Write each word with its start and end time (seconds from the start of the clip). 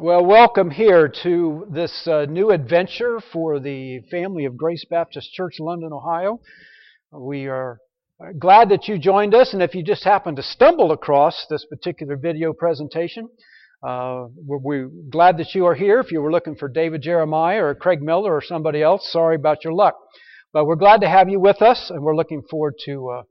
Well, 0.00 0.26
welcome 0.26 0.72
here 0.72 1.06
to 1.22 1.68
this 1.70 2.08
uh, 2.08 2.26
new 2.28 2.50
adventure 2.50 3.20
for 3.32 3.60
the 3.60 4.00
family 4.10 4.44
of 4.44 4.56
Grace 4.56 4.84
Baptist 4.90 5.32
Church, 5.32 5.60
London, 5.60 5.92
Ohio. 5.92 6.40
We 7.12 7.46
are 7.46 7.78
glad 8.40 8.70
that 8.70 8.88
you 8.88 8.98
joined 8.98 9.36
us, 9.36 9.54
and 9.54 9.62
if 9.62 9.72
you 9.72 9.84
just 9.84 10.02
happen 10.02 10.34
to 10.34 10.42
stumble 10.42 10.90
across 10.90 11.46
this 11.48 11.64
particular 11.70 12.16
video 12.16 12.52
presentation, 12.52 13.28
uh, 13.86 14.26
we're, 14.44 14.58
we're, 14.58 14.90
glad 15.10 15.38
that 15.38 15.54
you 15.54 15.64
are 15.66 15.76
here. 15.76 16.00
If 16.00 16.10
you 16.10 16.20
were 16.20 16.32
looking 16.32 16.56
for 16.56 16.68
David 16.68 17.00
Jeremiah 17.00 17.62
or 17.62 17.76
Craig 17.76 18.02
Miller 18.02 18.34
or 18.34 18.42
somebody 18.42 18.82
else, 18.82 19.08
sorry 19.12 19.36
about 19.36 19.62
your 19.62 19.74
luck. 19.74 19.94
But 20.52 20.64
we're 20.64 20.74
glad 20.74 21.02
to 21.02 21.08
have 21.08 21.28
you 21.28 21.38
with 21.38 21.62
us, 21.62 21.90
and 21.90 22.02
we're 22.02 22.16
looking 22.16 22.42
forward 22.50 22.74
to 22.86 23.10
uh, 23.10 23.18
uh 23.20 23.22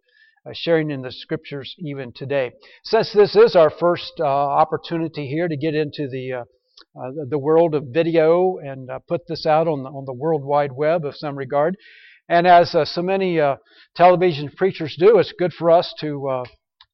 sharing 0.52 0.92
in 0.92 1.02
the 1.02 1.12
scriptures 1.12 1.74
even 1.80 2.12
today. 2.12 2.52
Since 2.84 3.14
this 3.14 3.36
is 3.36 3.56
our 3.56 3.70
first 3.70 4.14
uh, 4.20 4.26
opportunity 4.26 5.28
here 5.28 5.48
to 5.48 5.56
get 5.56 5.76
into 5.76 6.10
the 6.10 6.34
uh, 6.34 6.44
uh, 6.96 7.12
the 7.30 7.40
world 7.40 7.74
of 7.74 7.86
video 7.92 8.58
and 8.58 8.90
uh, 8.90 9.00
put 9.08 9.26
this 9.28 9.46
out 9.46 9.68
on 9.68 9.84
the, 9.84 9.90
on 9.90 10.06
the 10.06 10.14
World 10.14 10.44
Wide 10.44 10.72
Web 10.72 11.06
of 11.06 11.16
some 11.16 11.36
regard. 11.36 11.76
And 12.30 12.46
as 12.46 12.76
uh, 12.76 12.86
so 12.86 13.02
many 13.02 13.40
uh, 13.40 13.56
television 13.96 14.50
preachers 14.56 14.96
do, 15.00 15.18
it's 15.18 15.34
good 15.38 15.54
for 15.54 15.72
us 15.72 15.94
to 16.02 16.28
uh, 16.28 16.44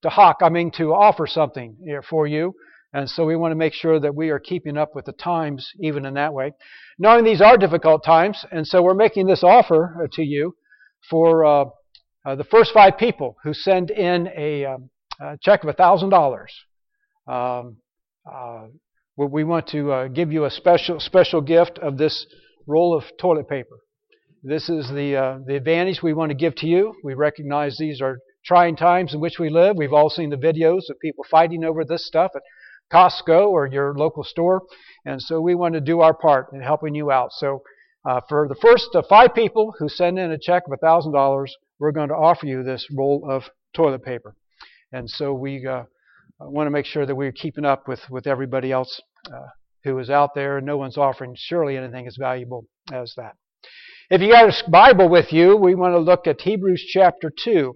to 0.03 0.09
hawk, 0.09 0.37
I 0.41 0.49
mean, 0.49 0.71
to 0.77 0.93
offer 0.93 1.27
something 1.27 1.75
here 1.83 2.01
for 2.01 2.25
you. 2.25 2.53
And 2.93 3.09
so 3.09 3.25
we 3.25 3.35
want 3.35 3.51
to 3.51 3.57
make 3.57 3.73
sure 3.73 3.99
that 3.99 4.15
we 4.15 4.29
are 4.29 4.39
keeping 4.39 4.77
up 4.77 4.95
with 4.95 5.05
the 5.05 5.11
times, 5.11 5.69
even 5.81 6.05
in 6.05 6.13
that 6.13 6.33
way. 6.33 6.53
Knowing 6.97 7.25
these 7.25 7.41
are 7.41 7.57
difficult 7.57 8.03
times, 8.03 8.45
and 8.51 8.65
so 8.65 8.81
we're 8.81 8.93
making 8.93 9.27
this 9.27 9.43
offer 9.43 10.03
uh, 10.03 10.07
to 10.13 10.23
you 10.23 10.55
for 11.09 11.73
the 12.25 12.43
first 12.43 12.71
five 12.73 12.97
people 12.97 13.35
who 13.43 13.53
send 13.53 13.89
in 13.89 14.29
a, 14.35 14.65
um, 14.65 14.89
a 15.21 15.37
check 15.41 15.63
of 15.63 15.75
$1,000. 15.75 16.45
Um, 17.27 17.77
we 19.27 19.43
want 19.43 19.67
to 19.67 19.91
uh, 19.91 20.07
give 20.07 20.31
you 20.31 20.45
a 20.45 20.51
special 20.51 20.99
special 20.99 21.41
gift 21.41 21.77
of 21.79 21.97
this 21.97 22.25
roll 22.67 22.95
of 22.95 23.03
toilet 23.19 23.49
paper. 23.49 23.79
This 24.43 24.69
is 24.69 24.87
the 24.89 25.17
uh, 25.17 25.39
the 25.45 25.55
advantage 25.55 26.01
we 26.01 26.13
want 26.13 26.29
to 26.29 26.35
give 26.35 26.55
to 26.55 26.67
you. 26.67 26.93
We 27.03 27.13
recognize 27.13 27.77
these 27.77 28.01
are 28.01 28.19
trying 28.45 28.77
times 28.77 29.13
in 29.13 29.19
which 29.19 29.37
we 29.37 29.49
live. 29.49 29.75
We've 29.75 29.93
all 29.93 30.09
seen 30.09 30.29
the 30.29 30.37
videos 30.37 30.89
of 30.89 30.99
people 31.01 31.25
fighting 31.29 31.65
over 31.65 31.83
this 31.83 32.07
stuff 32.07 32.31
at 32.35 32.41
Costco 32.93 33.47
or 33.49 33.67
your 33.67 33.93
local 33.95 34.23
store, 34.23 34.61
and 35.05 35.21
so 35.21 35.41
we 35.41 35.55
want 35.55 35.73
to 35.73 35.81
do 35.81 35.99
our 35.99 36.13
part 36.13 36.47
in 36.53 36.61
helping 36.61 36.95
you 36.95 37.11
out. 37.11 37.31
So, 37.33 37.61
uh, 38.09 38.21
for 38.29 38.47
the 38.47 38.55
first 38.55 38.87
uh, 38.95 39.01
five 39.09 39.35
people 39.35 39.73
who 39.79 39.89
send 39.89 40.17
in 40.17 40.31
a 40.31 40.39
check 40.39 40.63
of 40.71 40.79
thousand 40.79 41.11
dollars, 41.11 41.53
we're 41.79 41.91
going 41.91 42.09
to 42.09 42.15
offer 42.15 42.45
you 42.45 42.63
this 42.63 42.87
roll 42.95 43.25
of 43.29 43.43
toilet 43.73 44.03
paper, 44.03 44.35
and 44.91 45.09
so 45.09 45.33
we 45.33 45.65
uh, 45.65 45.83
want 46.39 46.67
to 46.67 46.71
make 46.71 46.85
sure 46.85 47.05
that 47.05 47.15
we're 47.15 47.31
keeping 47.31 47.65
up 47.65 47.87
with 47.87 48.01
with 48.09 48.27
everybody 48.27 48.71
else 48.71 49.01
uh, 49.27 49.47
who 49.83 49.97
is 49.99 50.09
out 50.09 50.35
there. 50.35 50.61
No 50.61 50.77
one's 50.77 50.97
offering 50.97 51.35
surely 51.37 51.77
anything 51.77 52.07
as 52.07 52.17
valuable 52.17 52.65
as 52.91 53.13
that. 53.17 53.35
If 54.09 54.21
you 54.21 54.31
got 54.31 54.49
a 54.49 54.69
Bible 54.71 55.07
with 55.07 55.31
you, 55.31 55.55
we 55.55 55.75
want 55.75 55.93
to 55.93 55.99
look 55.99 56.25
at 56.25 56.41
Hebrews 56.41 56.83
chapter 56.89 57.31
2. 57.43 57.75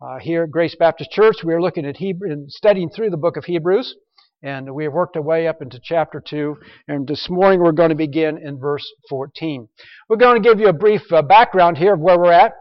Uh, 0.00 0.18
here 0.18 0.44
at 0.44 0.50
Grace 0.50 0.76
Baptist 0.76 1.10
Church, 1.10 1.36
we 1.44 1.54
are 1.54 1.60
looking 1.60 1.86
at 1.86 1.96
Hebrew 1.96 2.30
and 2.30 2.50
studying 2.50 2.88
through 2.90 3.10
the 3.10 3.16
book 3.16 3.36
of 3.36 3.44
Hebrews, 3.44 3.94
and 4.42 4.74
we 4.74 4.84
have 4.84 4.92
worked 4.92 5.16
our 5.16 5.22
way 5.22 5.46
up 5.46 5.62
into 5.62 5.80
chapter 5.82 6.20
2. 6.20 6.56
And 6.88 7.06
this 7.06 7.28
morning 7.28 7.60
we're 7.60 7.72
going 7.72 7.90
to 7.90 7.94
begin 7.94 8.38
in 8.38 8.58
verse 8.58 8.84
14. 9.08 9.68
We're 10.08 10.16
going 10.16 10.42
to 10.42 10.48
give 10.48 10.58
you 10.58 10.66
a 10.68 10.72
brief 10.72 11.02
uh, 11.12 11.22
background 11.22 11.78
here 11.78 11.94
of 11.94 12.00
where 12.00 12.18
we're 12.18 12.32
at, 12.32 12.54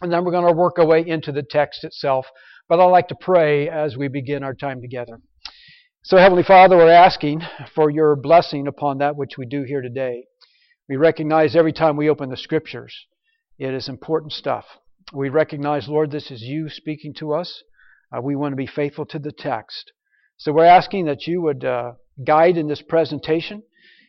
and 0.00 0.12
then 0.12 0.24
we're 0.24 0.32
going 0.32 0.46
to 0.46 0.52
work 0.52 0.78
our 0.78 0.86
way 0.86 1.06
into 1.06 1.32
the 1.32 1.42
text 1.42 1.84
itself. 1.84 2.26
But 2.68 2.80
I'd 2.80 2.86
like 2.86 3.08
to 3.08 3.14
pray 3.14 3.68
as 3.68 3.96
we 3.96 4.08
begin 4.08 4.42
our 4.42 4.54
time 4.54 4.80
together. 4.80 5.20
So, 6.02 6.16
Heavenly 6.16 6.42
Father, 6.42 6.76
we're 6.76 6.90
asking 6.90 7.42
for 7.74 7.90
your 7.90 8.16
blessing 8.16 8.66
upon 8.66 8.98
that 8.98 9.16
which 9.16 9.36
we 9.36 9.44
do 9.44 9.64
here 9.64 9.82
today. 9.82 10.24
We 10.88 10.96
recognize 10.96 11.54
every 11.54 11.72
time 11.72 11.96
we 11.96 12.08
open 12.08 12.30
the 12.30 12.36
Scriptures, 12.36 13.06
it 13.58 13.74
is 13.74 13.88
important 13.88 14.32
stuff. 14.32 14.64
We 15.12 15.28
recognize, 15.28 15.88
Lord, 15.88 16.10
this 16.10 16.30
is 16.30 16.42
you 16.42 16.68
speaking 16.70 17.12
to 17.18 17.34
us. 17.34 17.62
Uh, 18.16 18.22
we 18.22 18.34
want 18.34 18.52
to 18.52 18.56
be 18.56 18.66
faithful 18.66 19.04
to 19.06 19.18
the 19.18 19.32
text. 19.32 19.92
So 20.38 20.52
we're 20.52 20.64
asking 20.64 21.04
that 21.04 21.26
you 21.26 21.42
would 21.42 21.64
uh, 21.64 21.92
guide 22.24 22.56
in 22.56 22.66
this 22.66 22.82
presentation 22.82 23.62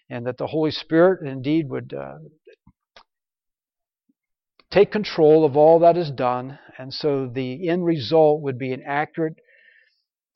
and 0.09 0.25
that 0.25 0.37
the 0.37 0.47
Holy 0.47 0.71
Spirit 0.71 1.27
indeed 1.27 1.69
would 1.69 1.93
uh, 1.93 2.19
take 4.71 4.91
control 4.91 5.45
of 5.45 5.55
all 5.57 5.79
that 5.79 5.97
is 5.97 6.09
done. 6.11 6.57
And 6.77 6.93
so 6.93 7.27
the 7.27 7.69
end 7.69 7.85
result 7.85 8.41
would 8.41 8.57
be 8.57 8.73
an 8.73 8.83
accurate 8.85 9.35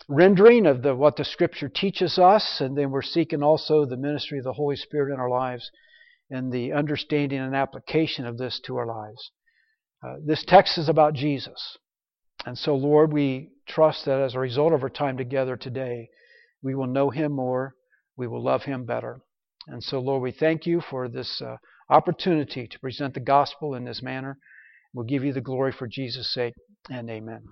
rendering 0.08 0.66
of 0.66 0.84
the, 0.84 0.96
what 0.96 1.16
the 1.16 1.26
Scripture 1.26 1.70
teaches 1.70 2.20
us, 2.20 2.60
and 2.60 2.78
then 2.78 2.92
we're 2.92 3.02
seeking 3.02 3.42
also 3.42 3.86
the 3.86 3.98
ministry 3.98 4.38
of 4.38 4.44
the 4.44 4.54
Holy 4.54 4.76
Spirit 4.76 5.14
in 5.14 5.20
our 5.20 5.30
lives 5.30 5.72
and 6.30 6.52
the 6.52 6.74
understanding 6.74 7.40
and 7.40 7.56
application 7.56 8.26
of 8.26 8.38
this 8.38 8.60
to 8.66 8.78
our 8.78 8.86
lives. 8.86 9.32
Uh, 10.04 10.16
this 10.24 10.44
text 10.46 10.78
is 10.78 10.90
about 10.90 11.14
Jesus. 11.14 11.78
And 12.46 12.58
so, 12.58 12.76
Lord, 12.76 13.14
we 13.14 13.50
trust 13.68 14.06
that 14.06 14.22
as 14.22 14.36
a 14.36 14.40
result 14.40 14.74
of 14.74 14.84
our 14.84 14.90
time 14.90 15.18
together 15.18 15.56
today, 15.56 16.10
we 16.62 16.76
will 16.76 16.88
know 16.88 17.10
Him 17.10 17.32
more, 17.32 17.76
we 18.18 18.28
will 18.28 18.44
love 18.44 18.64
Him 18.64 18.86
better. 18.86 19.22
And 19.68 19.84
so, 19.84 20.00
Lord, 20.00 20.22
we 20.22 20.32
thank 20.32 20.66
you 20.66 20.82
for 20.82 21.08
this 21.08 21.42
uh, 21.42 21.56
opportunity 21.90 22.68
to 22.68 22.80
present 22.80 23.14
the 23.14 23.20
gospel 23.20 23.76
in 23.76 23.86
this 23.86 24.02
manner. 24.02 24.38
We'll 24.94 25.06
give 25.06 25.24
you 25.24 25.34
the 25.34 25.42
glory 25.42 25.72
for 25.72 25.88
Jesus' 25.88 26.34
sake, 26.34 26.54
and 26.90 27.10
amen. 27.10 27.44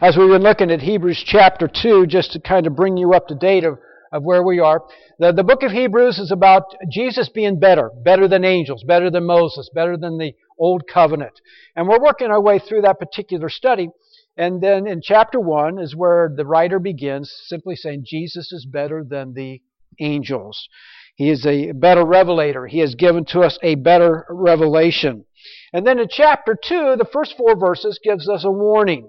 As 0.00 0.16
we've 0.16 0.28
been 0.28 0.42
looking 0.42 0.70
at 0.70 0.80
Hebrews 0.80 1.22
chapter 1.26 1.68
2, 1.68 2.06
just 2.06 2.32
to 2.32 2.40
kind 2.40 2.66
of 2.66 2.76
bring 2.76 2.96
you 2.96 3.14
up 3.14 3.28
to 3.28 3.34
date 3.34 3.64
of, 3.64 3.78
of 4.12 4.22
where 4.22 4.42
we 4.42 4.60
are, 4.60 4.82
the, 5.18 5.32
the 5.32 5.44
book 5.44 5.62
of 5.62 5.72
Hebrews 5.72 6.18
is 6.18 6.30
about 6.30 6.64
Jesus 6.90 7.28
being 7.28 7.58
better, 7.58 7.90
better 8.04 8.28
than 8.28 8.44
angels, 8.44 8.84
better 8.84 9.10
than 9.10 9.24
Moses, 9.24 9.70
better 9.74 9.96
than 9.96 10.18
the 10.18 10.34
old 10.58 10.82
covenant. 10.92 11.40
And 11.74 11.88
we're 11.88 12.02
working 12.02 12.28
our 12.28 12.40
way 12.40 12.58
through 12.58 12.82
that 12.82 13.00
particular 13.00 13.48
study. 13.48 13.88
And 14.36 14.62
then 14.62 14.86
in 14.86 15.00
chapter 15.02 15.40
1 15.40 15.78
is 15.78 15.96
where 15.96 16.32
the 16.34 16.46
writer 16.46 16.78
begins 16.78 17.32
simply 17.46 17.76
saying 17.76 18.04
Jesus 18.06 18.52
is 18.52 18.66
better 18.66 19.04
than 19.04 19.34
the 19.34 19.60
angels. 20.00 20.68
He 21.14 21.30
is 21.30 21.46
a 21.46 21.72
better 21.72 22.04
revelator. 22.04 22.66
He 22.66 22.78
has 22.78 22.94
given 22.94 23.24
to 23.26 23.40
us 23.40 23.58
a 23.62 23.74
better 23.74 24.26
revelation. 24.30 25.24
And 25.72 25.86
then 25.86 25.98
in 25.98 26.08
chapter 26.10 26.54
2, 26.54 26.96
the 26.98 27.08
first 27.12 27.36
four 27.36 27.58
verses 27.58 27.98
gives 28.02 28.28
us 28.28 28.44
a 28.44 28.50
warning. 28.50 29.08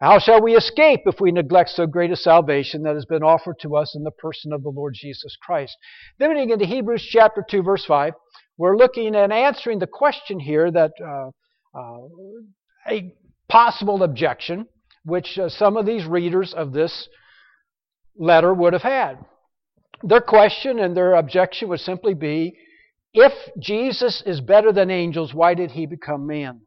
How 0.00 0.18
shall 0.18 0.42
we 0.42 0.56
escape 0.56 1.02
if 1.06 1.20
we 1.20 1.30
neglect 1.30 1.70
so 1.70 1.86
great 1.86 2.10
a 2.10 2.16
salvation 2.16 2.82
that 2.82 2.94
has 2.94 3.04
been 3.04 3.22
offered 3.22 3.60
to 3.60 3.76
us 3.76 3.94
in 3.94 4.02
the 4.02 4.10
person 4.10 4.52
of 4.52 4.64
the 4.64 4.70
Lord 4.70 4.94
Jesus 4.96 5.36
Christ? 5.40 5.76
Then 6.18 6.30
we 6.30 6.44
get 6.46 6.54
into 6.54 6.66
Hebrews 6.66 7.06
chapter 7.08 7.44
2, 7.48 7.62
verse 7.62 7.84
5. 7.84 8.12
We're 8.58 8.76
looking 8.76 9.14
and 9.14 9.32
answering 9.32 9.78
the 9.78 9.86
question 9.86 10.40
here 10.40 10.70
that 10.72 10.90
uh, 11.00 11.30
uh, 11.78 11.98
a 12.90 13.14
possible 13.48 14.02
objection, 14.02 14.66
which 15.04 15.38
uh, 15.38 15.48
some 15.48 15.76
of 15.76 15.86
these 15.86 16.04
readers 16.04 16.52
of 16.52 16.72
this 16.72 17.08
letter 18.16 18.52
would 18.52 18.72
have 18.72 18.82
had. 18.82 19.18
Their 20.02 20.20
question 20.20 20.78
and 20.78 20.96
their 20.96 21.14
objection 21.14 21.68
would 21.68 21.80
simply 21.80 22.14
be 22.14 22.56
if 23.14 23.32
Jesus 23.58 24.22
is 24.24 24.40
better 24.40 24.72
than 24.72 24.90
angels, 24.90 25.34
why 25.34 25.54
did 25.54 25.70
he 25.70 25.86
become 25.86 26.26
man? 26.26 26.62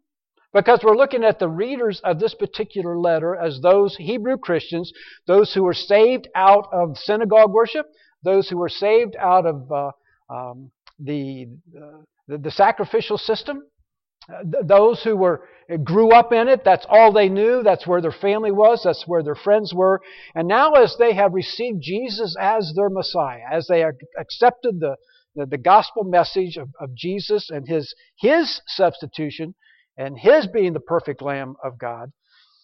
Because 0.54 0.80
we're 0.84 0.96
looking 0.96 1.24
at 1.24 1.40
the 1.40 1.50
readers 1.50 2.00
of 2.04 2.20
this 2.20 2.34
particular 2.34 2.98
letter 2.98 3.36
as 3.36 3.60
those 3.62 3.96
Hebrew 3.98 4.38
Christians, 4.38 4.94
those 5.28 5.54
who 5.54 5.64
were 5.64 5.74
saved 5.74 6.30
out 6.36 6.70
of 6.72 6.98
synagogue 6.98 7.52
worship, 7.52 7.88
those 8.24 8.48
who 8.48 8.58
were 8.58 8.70
saved 8.70 9.16
out 9.20 9.46
of 9.46 9.72
uh, 9.72 9.92
um, 10.30 10.72
the, 11.00 11.48
uh, 11.76 12.02
the, 12.28 12.38
the 12.38 12.52
sacrificial 12.52 13.18
system, 13.18 13.64
those 14.64 15.04
who 15.04 15.16
were 15.16 15.48
eh, 15.70 15.78
grew 15.78 16.12
up 16.12 16.34
in 16.34 16.48
it. 16.48 16.64
That's 16.64 16.86
all 16.90 17.12
they 17.12 17.30
knew. 17.30 17.64
That's 17.64 17.86
where 17.86 18.02
their 18.02 18.12
family 18.12 18.52
was. 18.52 18.82
That's 18.84 19.08
where 19.08 19.24
their 19.24 19.36
friends 19.36 19.74
were. 19.74 20.02
And 20.34 20.48
now, 20.48 20.74
as 20.74 20.96
they 20.98 21.14
have 21.14 21.34
received 21.34 21.82
Jesus 21.82 22.36
as 22.40 22.74
their 22.76 22.90
Messiah, 22.90 23.44
as 23.52 23.68
they 23.68 23.84
accepted 24.20 24.80
the 24.80 24.96
the, 25.36 25.46
the 25.46 25.58
gospel 25.58 26.06
message 26.06 26.56
of, 26.56 26.70
of 26.80 26.96
Jesus 26.96 27.50
and 27.50 27.68
his 27.68 27.94
his 28.16 28.62
substitution, 28.68 29.54
and 29.98 30.20
His 30.20 30.48
being 30.48 30.74
the 30.74 30.80
perfect 30.80 31.22
Lamb 31.22 31.56
of 31.64 31.78
God, 31.78 32.12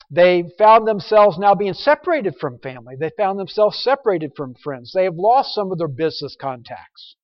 they 0.09 0.43
found 0.57 0.87
themselves 0.87 1.37
now 1.39 1.55
being 1.55 1.73
separated 1.73 2.35
from 2.39 2.59
family. 2.59 2.95
They 2.99 3.11
found 3.15 3.39
themselves 3.39 3.81
separated 3.81 4.33
from 4.35 4.55
friends. 4.55 4.91
They 4.93 5.05
have 5.05 5.15
lost 5.15 5.55
some 5.55 5.71
of 5.71 5.77
their 5.77 5.87
business 5.87 6.35
contacts. 6.39 7.15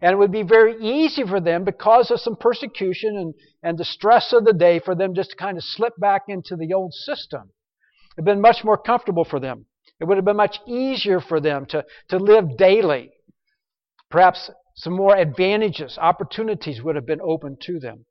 And 0.00 0.12
it 0.12 0.16
would 0.16 0.32
be 0.32 0.42
very 0.42 0.76
easy 0.80 1.24
for 1.24 1.40
them, 1.40 1.64
because 1.64 2.10
of 2.10 2.20
some 2.20 2.36
persecution 2.36 3.16
and, 3.16 3.34
and 3.62 3.78
the 3.78 3.84
stress 3.84 4.32
of 4.32 4.44
the 4.44 4.54
day, 4.54 4.78
for 4.78 4.94
them 4.94 5.14
just 5.14 5.30
to 5.30 5.36
kind 5.36 5.58
of 5.58 5.64
slip 5.64 5.94
back 5.98 6.22
into 6.28 6.56
the 6.56 6.72
old 6.72 6.94
system. 6.94 7.50
It 8.16 8.22
would 8.22 8.28
have 8.28 8.36
been 8.36 8.40
much 8.40 8.64
more 8.64 8.78
comfortable 8.78 9.24
for 9.24 9.40
them. 9.40 9.66
It 10.00 10.04
would 10.04 10.16
have 10.16 10.24
been 10.24 10.36
much 10.36 10.58
easier 10.66 11.20
for 11.20 11.40
them 11.40 11.66
to, 11.66 11.84
to 12.08 12.18
live 12.18 12.56
daily. 12.56 13.10
Perhaps 14.10 14.50
some 14.74 14.94
more 14.94 15.14
advantages, 15.16 15.98
opportunities 16.00 16.82
would 16.82 16.96
have 16.96 17.06
been 17.06 17.20
open 17.20 17.58
to 17.66 17.78
them 17.78 18.06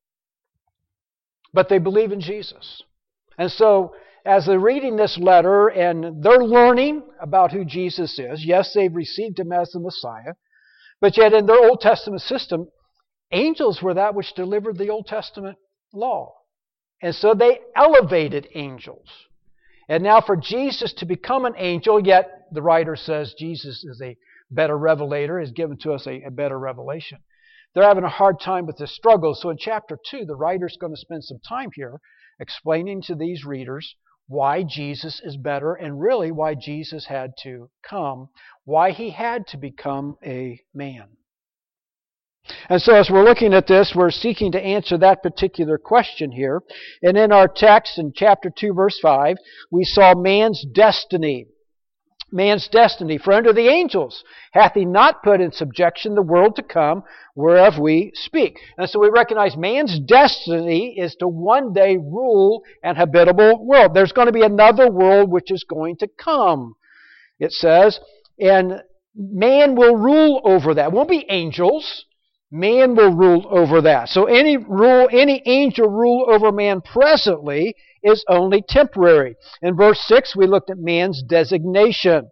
but 1.53 1.69
they 1.69 1.79
believe 1.79 2.11
in 2.11 2.21
Jesus. 2.21 2.83
And 3.37 3.51
so, 3.51 3.93
as 4.25 4.45
they're 4.45 4.59
reading 4.59 4.95
this 4.95 5.17
letter 5.17 5.69
and 5.69 6.23
they're 6.23 6.43
learning 6.43 7.03
about 7.21 7.51
who 7.51 7.65
Jesus 7.65 8.19
is, 8.19 8.45
yes, 8.45 8.73
they've 8.73 8.93
received 8.93 9.39
him 9.39 9.51
as 9.51 9.71
the 9.71 9.79
Messiah, 9.79 10.33
but 11.01 11.17
yet 11.17 11.33
in 11.33 11.45
their 11.45 11.63
Old 11.63 11.81
Testament 11.81 12.21
system, 12.21 12.67
angels 13.31 13.81
were 13.81 13.93
that 13.93 14.15
which 14.15 14.33
delivered 14.33 14.77
the 14.77 14.89
Old 14.89 15.07
Testament 15.07 15.57
law. 15.93 16.35
And 17.01 17.15
so 17.15 17.33
they 17.33 17.59
elevated 17.75 18.47
angels. 18.53 19.07
And 19.87 20.03
now 20.03 20.21
for 20.21 20.35
Jesus 20.35 20.93
to 20.93 21.05
become 21.05 21.45
an 21.45 21.55
angel, 21.57 21.99
yet 21.99 22.47
the 22.51 22.61
writer 22.61 22.95
says 22.95 23.33
Jesus 23.37 23.83
is 23.83 24.01
a 24.03 24.17
better 24.51 24.77
revelator, 24.77 25.39
has 25.39 25.51
given 25.51 25.77
to 25.79 25.93
us 25.93 26.05
a, 26.05 26.21
a 26.23 26.31
better 26.31 26.59
revelation. 26.59 27.19
They're 27.73 27.83
having 27.83 28.03
a 28.03 28.09
hard 28.09 28.39
time 28.39 28.65
with 28.65 28.77
this 28.77 28.95
struggle. 28.95 29.35
So 29.35 29.49
in 29.49 29.57
chapter 29.57 29.97
2, 30.09 30.25
the 30.25 30.35
writer's 30.35 30.77
going 30.79 30.93
to 30.93 30.99
spend 30.99 31.23
some 31.23 31.39
time 31.47 31.69
here 31.73 31.99
explaining 32.39 33.01
to 33.03 33.15
these 33.15 33.45
readers 33.45 33.95
why 34.29 34.63
Jesus 34.63 35.19
is 35.25 35.35
better 35.35 35.73
and 35.73 35.99
really 35.99 36.31
why 36.31 36.53
Jesus 36.53 37.07
had 37.07 37.33
to 37.41 37.69
come, 37.83 38.29
why 38.63 38.91
he 38.91 39.09
had 39.09 39.47
to 39.47 39.57
become 39.57 40.17
a 40.23 40.61
man. 40.73 41.07
And 42.69 42.81
so, 42.81 42.95
as 42.95 43.09
we're 43.11 43.23
looking 43.23 43.53
at 43.53 43.67
this, 43.67 43.93
we're 43.95 44.11
seeking 44.11 44.51
to 44.53 44.61
answer 44.61 44.97
that 44.99 45.23
particular 45.23 45.77
question 45.77 46.31
here. 46.31 46.61
And 47.01 47.17
in 47.17 47.31
our 47.31 47.47
text 47.47 47.97
in 47.97 48.13
chapter 48.15 48.51
2, 48.55 48.73
verse 48.73 48.99
5, 49.01 49.35
we 49.71 49.83
saw 49.83 50.13
man's 50.15 50.63
destiny 50.73 51.47
man's 52.31 52.67
destiny. 52.67 53.17
For 53.17 53.33
under 53.33 53.53
the 53.53 53.67
angels 53.67 54.23
hath 54.51 54.73
he 54.73 54.85
not 54.85 55.23
put 55.23 55.41
in 55.41 55.51
subjection 55.51 56.15
the 56.15 56.21
world 56.21 56.55
to 56.55 56.63
come, 56.63 57.03
whereof 57.35 57.79
we 57.79 58.11
speak. 58.13 58.59
And 58.77 58.89
so 58.89 58.99
we 58.99 59.09
recognize 59.09 59.57
man's 59.57 59.99
destiny 59.99 60.95
is 60.97 61.15
to 61.15 61.27
one 61.27 61.73
day 61.73 61.97
rule 61.97 62.63
an 62.83 62.95
habitable 62.95 63.65
world. 63.65 63.93
There's 63.93 64.11
going 64.11 64.27
to 64.27 64.33
be 64.33 64.43
another 64.43 64.89
world 64.89 65.29
which 65.29 65.51
is 65.51 65.65
going 65.67 65.97
to 65.97 66.07
come, 66.07 66.75
it 67.39 67.51
says, 67.51 67.99
and 68.39 68.81
man 69.15 69.75
will 69.75 69.95
rule 69.95 70.41
over 70.43 70.73
that. 70.73 70.87
It 70.87 70.91
won't 70.93 71.09
be 71.09 71.25
angels. 71.29 72.05
Man 72.51 72.95
will 72.95 73.13
rule 73.13 73.45
over 73.49 73.81
that. 73.81 74.09
So 74.09 74.25
any 74.25 74.57
rule, 74.57 75.07
any 75.11 75.43
angel 75.45 75.87
rule 75.87 76.25
over 76.27 76.51
man 76.51 76.81
presently 76.81 77.75
is 78.03 78.23
only 78.27 78.63
temporary. 78.67 79.35
In 79.61 79.75
verse 79.75 79.99
6, 80.07 80.35
we 80.35 80.47
looked 80.47 80.69
at 80.69 80.77
man's 80.77 81.23
designation. 81.23 82.29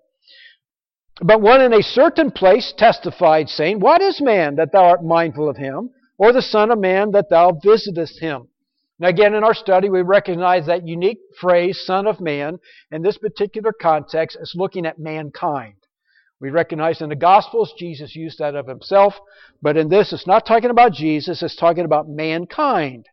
But 1.21 1.41
one 1.41 1.61
in 1.61 1.73
a 1.73 1.81
certain 1.81 2.31
place 2.31 2.73
testified, 2.77 3.49
saying, 3.49 3.79
What 3.79 4.01
is 4.01 4.21
man 4.21 4.55
that 4.55 4.71
thou 4.71 4.85
art 4.85 5.03
mindful 5.03 5.49
of 5.49 5.57
him, 5.57 5.89
or 6.17 6.31
the 6.31 6.41
Son 6.41 6.71
of 6.71 6.79
Man 6.79 7.11
that 7.11 7.29
thou 7.29 7.51
visitest 7.63 8.19
him? 8.19 8.49
Now, 8.99 9.09
again, 9.09 9.35
in 9.35 9.43
our 9.43 9.53
study, 9.53 9.89
we 9.89 10.01
recognize 10.01 10.65
that 10.65 10.87
unique 10.87 11.19
phrase, 11.39 11.79
Son 11.85 12.07
of 12.07 12.19
Man, 12.19 12.59
in 12.91 13.01
this 13.01 13.17
particular 13.17 13.71
context, 13.71 14.37
is 14.39 14.53
looking 14.55 14.85
at 14.85 14.99
mankind. 14.99 15.75
We 16.39 16.49
recognize 16.51 17.01
in 17.01 17.09
the 17.09 17.15
Gospels 17.15 17.73
Jesus 17.77 18.15
used 18.15 18.39
that 18.39 18.55
of 18.55 18.67
himself, 18.67 19.15
but 19.61 19.77
in 19.77 19.89
this 19.89 20.13
it's 20.13 20.27
not 20.27 20.45
talking 20.45 20.69
about 20.69 20.93
Jesus, 20.93 21.41
it's 21.41 21.55
talking 21.55 21.85
about 21.85 22.07
mankind. 22.07 23.07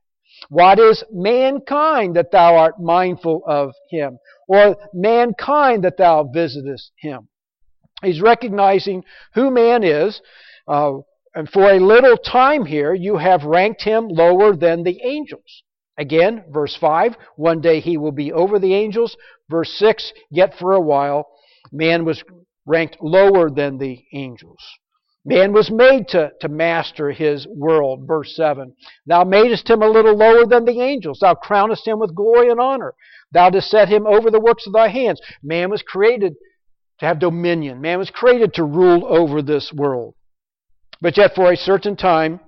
What 0.49 0.79
is 0.79 1.05
mankind 1.11 2.17
that 2.17 2.31
thou 2.31 2.57
art 2.57 2.81
mindful 2.81 3.43
of 3.47 3.73
him? 3.91 4.19
Or 4.49 4.77
mankind 4.93 5.85
that 5.85 5.97
thou 5.97 6.25
visitest 6.25 6.93
him? 6.97 7.29
He's 8.03 8.21
recognizing 8.21 9.05
who 9.35 9.51
man 9.51 9.83
is. 9.83 10.21
Uh, 10.69 10.99
and 11.35 11.49
for 11.49 11.71
a 11.71 11.81
little 11.81 12.17
time 12.17 12.65
here, 12.65 12.95
you 12.95 13.17
have 13.17 13.45
ranked 13.45 13.83
him 13.83 14.09
lower 14.09 14.55
than 14.55 14.83
the 14.83 15.01
angels. 15.03 15.63
Again, 15.99 16.45
verse 16.51 16.77
5, 16.77 17.17
one 17.37 17.61
day 17.61 17.81
he 17.81 17.97
will 17.97 18.13
be 18.13 18.33
over 18.33 18.59
the 18.59 18.75
angels. 18.75 19.17
Verse 19.49 19.73
6, 19.79 20.13
yet 20.31 20.55
for 20.59 20.73
a 20.73 20.81
while, 20.81 21.27
man 21.73 22.05
was 22.05 22.23
ranked 22.67 22.97
lower 23.01 23.51
than 23.51 23.79
the 23.79 24.05
angels. 24.13 24.59
Man 25.25 25.53
was 25.53 25.71
made 25.71 26.09
to, 26.09 26.33
to 26.41 26.49
master 26.49 27.11
his 27.11 27.47
world. 27.47 28.07
Verse 28.07 28.37
7. 28.37 28.75
Thou 29.07 29.25
madest 29.25 29.71
him 29.71 29.83
a 29.83 29.89
little 29.89 30.17
lower 30.17 30.47
than 30.47 30.67
the 30.67 30.81
angels. 30.81 31.21
Thou 31.21 31.35
crownest 31.35 31.87
him 31.87 31.99
with 31.99 32.15
glory 32.15 32.51
and 32.51 32.61
honor. 32.61 32.95
Thou 33.33 33.51
didst 33.51 33.71
set 33.71 33.89
him 33.89 34.07
over 34.07 34.31
the 34.31 34.41
works 34.41 34.67
of 34.67 34.75
thy 34.75 34.89
hands. 34.89 35.21
Man 35.43 35.71
was 35.71 35.83
created 35.83 36.35
to 37.01 37.07
have 37.07 37.19
dominion. 37.19 37.81
Man 37.81 37.99
was 37.99 38.11
created 38.11 38.55
to 38.55 38.65
rule 38.65 39.07
over 39.07 39.41
this 39.41 39.73
world. 39.73 40.15
But 41.01 41.17
yet, 41.17 41.35
for 41.35 41.51
a 41.51 41.57
certain 41.57 41.97
time, 41.97 42.41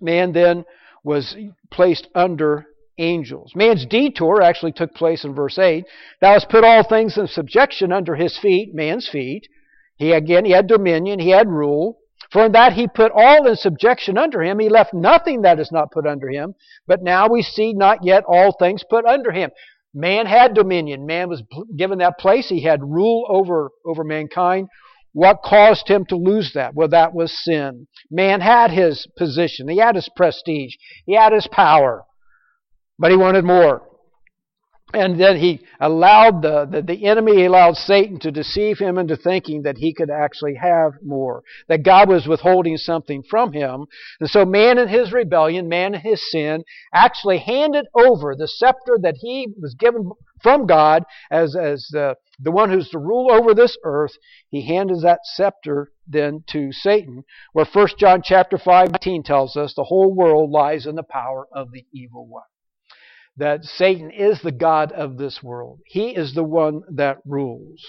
man 0.00 0.32
then 0.32 0.64
was 1.04 1.36
placed 1.70 2.08
under 2.14 2.66
angels. 2.98 3.52
Man's 3.54 3.86
detour 3.86 4.42
actually 4.42 4.72
took 4.72 4.94
place 4.94 5.24
in 5.24 5.34
verse 5.34 5.58
8. 5.58 5.84
Thou 6.20 6.32
hast 6.32 6.48
put 6.48 6.64
all 6.64 6.82
things 6.82 7.16
in 7.16 7.26
subjection 7.26 7.92
under 7.92 8.14
his 8.14 8.38
feet, 8.38 8.74
man's 8.74 9.08
feet. 9.08 9.46
He 10.00 10.12
again, 10.12 10.46
he 10.46 10.52
had 10.52 10.66
dominion, 10.66 11.18
he 11.18 11.28
had 11.28 11.46
rule. 11.46 11.98
For 12.32 12.46
in 12.46 12.52
that 12.52 12.72
he 12.72 12.88
put 12.88 13.12
all 13.14 13.46
in 13.46 13.54
subjection 13.54 14.16
under 14.16 14.42
him, 14.42 14.58
he 14.58 14.70
left 14.70 14.94
nothing 14.94 15.42
that 15.42 15.60
is 15.60 15.70
not 15.70 15.92
put 15.92 16.06
under 16.06 16.30
him. 16.30 16.54
But 16.86 17.02
now 17.02 17.28
we 17.28 17.42
see 17.42 17.74
not 17.74 18.02
yet 18.02 18.24
all 18.26 18.56
things 18.58 18.82
put 18.88 19.04
under 19.04 19.30
him. 19.30 19.50
Man 19.92 20.24
had 20.24 20.54
dominion. 20.54 21.04
Man 21.04 21.28
was 21.28 21.42
given 21.76 21.98
that 21.98 22.18
place. 22.18 22.48
He 22.48 22.62
had 22.62 22.82
rule 22.82 23.26
over, 23.28 23.72
over 23.84 24.02
mankind. 24.02 24.68
What 25.12 25.42
caused 25.44 25.88
him 25.88 26.06
to 26.06 26.16
lose 26.16 26.52
that? 26.54 26.74
Well, 26.74 26.88
that 26.88 27.12
was 27.12 27.44
sin. 27.44 27.86
Man 28.10 28.40
had 28.40 28.70
his 28.70 29.06
position. 29.18 29.68
He 29.68 29.78
had 29.78 29.96
his 29.96 30.08
prestige. 30.16 30.76
He 31.04 31.14
had 31.14 31.34
his 31.34 31.48
power. 31.48 32.04
But 32.98 33.10
he 33.10 33.18
wanted 33.18 33.44
more. 33.44 33.82
And 34.92 35.20
then 35.20 35.36
he 35.36 35.60
allowed 35.78 36.42
the, 36.42 36.66
the, 36.66 36.82
the, 36.82 37.06
enemy, 37.06 37.44
allowed 37.44 37.76
Satan 37.76 38.18
to 38.20 38.32
deceive 38.32 38.78
him 38.78 38.98
into 38.98 39.16
thinking 39.16 39.62
that 39.62 39.78
he 39.78 39.94
could 39.94 40.10
actually 40.10 40.56
have 40.56 40.94
more, 41.02 41.42
that 41.68 41.84
God 41.84 42.08
was 42.08 42.26
withholding 42.26 42.76
something 42.76 43.22
from 43.22 43.52
him. 43.52 43.86
And 44.18 44.28
so 44.28 44.44
man 44.44 44.78
in 44.78 44.88
his 44.88 45.12
rebellion, 45.12 45.68
man 45.68 45.94
in 45.94 46.00
his 46.00 46.28
sin, 46.30 46.64
actually 46.92 47.38
handed 47.38 47.86
over 47.94 48.34
the 48.34 48.48
scepter 48.48 48.98
that 49.02 49.16
he 49.20 49.48
was 49.60 49.74
given 49.74 50.10
from 50.42 50.66
God 50.66 51.04
as, 51.30 51.54
as 51.54 51.86
the, 51.92 52.16
the 52.40 52.50
one 52.50 52.70
who's 52.70 52.88
to 52.90 52.98
rule 52.98 53.30
over 53.30 53.54
this 53.54 53.76
earth. 53.84 54.12
He 54.48 54.66
handed 54.66 55.02
that 55.02 55.20
scepter 55.22 55.92
then 56.08 56.42
to 56.48 56.72
Satan, 56.72 57.22
where 57.52 57.66
1 57.72 57.88
John 57.98 58.22
chapter 58.24 58.58
5 58.58 58.92
tells 59.24 59.56
us 59.56 59.74
the 59.74 59.84
whole 59.84 60.12
world 60.12 60.50
lies 60.50 60.86
in 60.86 60.96
the 60.96 61.04
power 61.04 61.46
of 61.52 61.70
the 61.70 61.84
evil 61.92 62.26
one 62.26 62.42
that 63.36 63.64
Satan 63.64 64.10
is 64.10 64.40
the 64.42 64.52
God 64.52 64.92
of 64.92 65.16
this 65.16 65.42
world. 65.42 65.80
He 65.86 66.10
is 66.10 66.34
the 66.34 66.44
one 66.44 66.82
that 66.94 67.18
rules. 67.24 67.84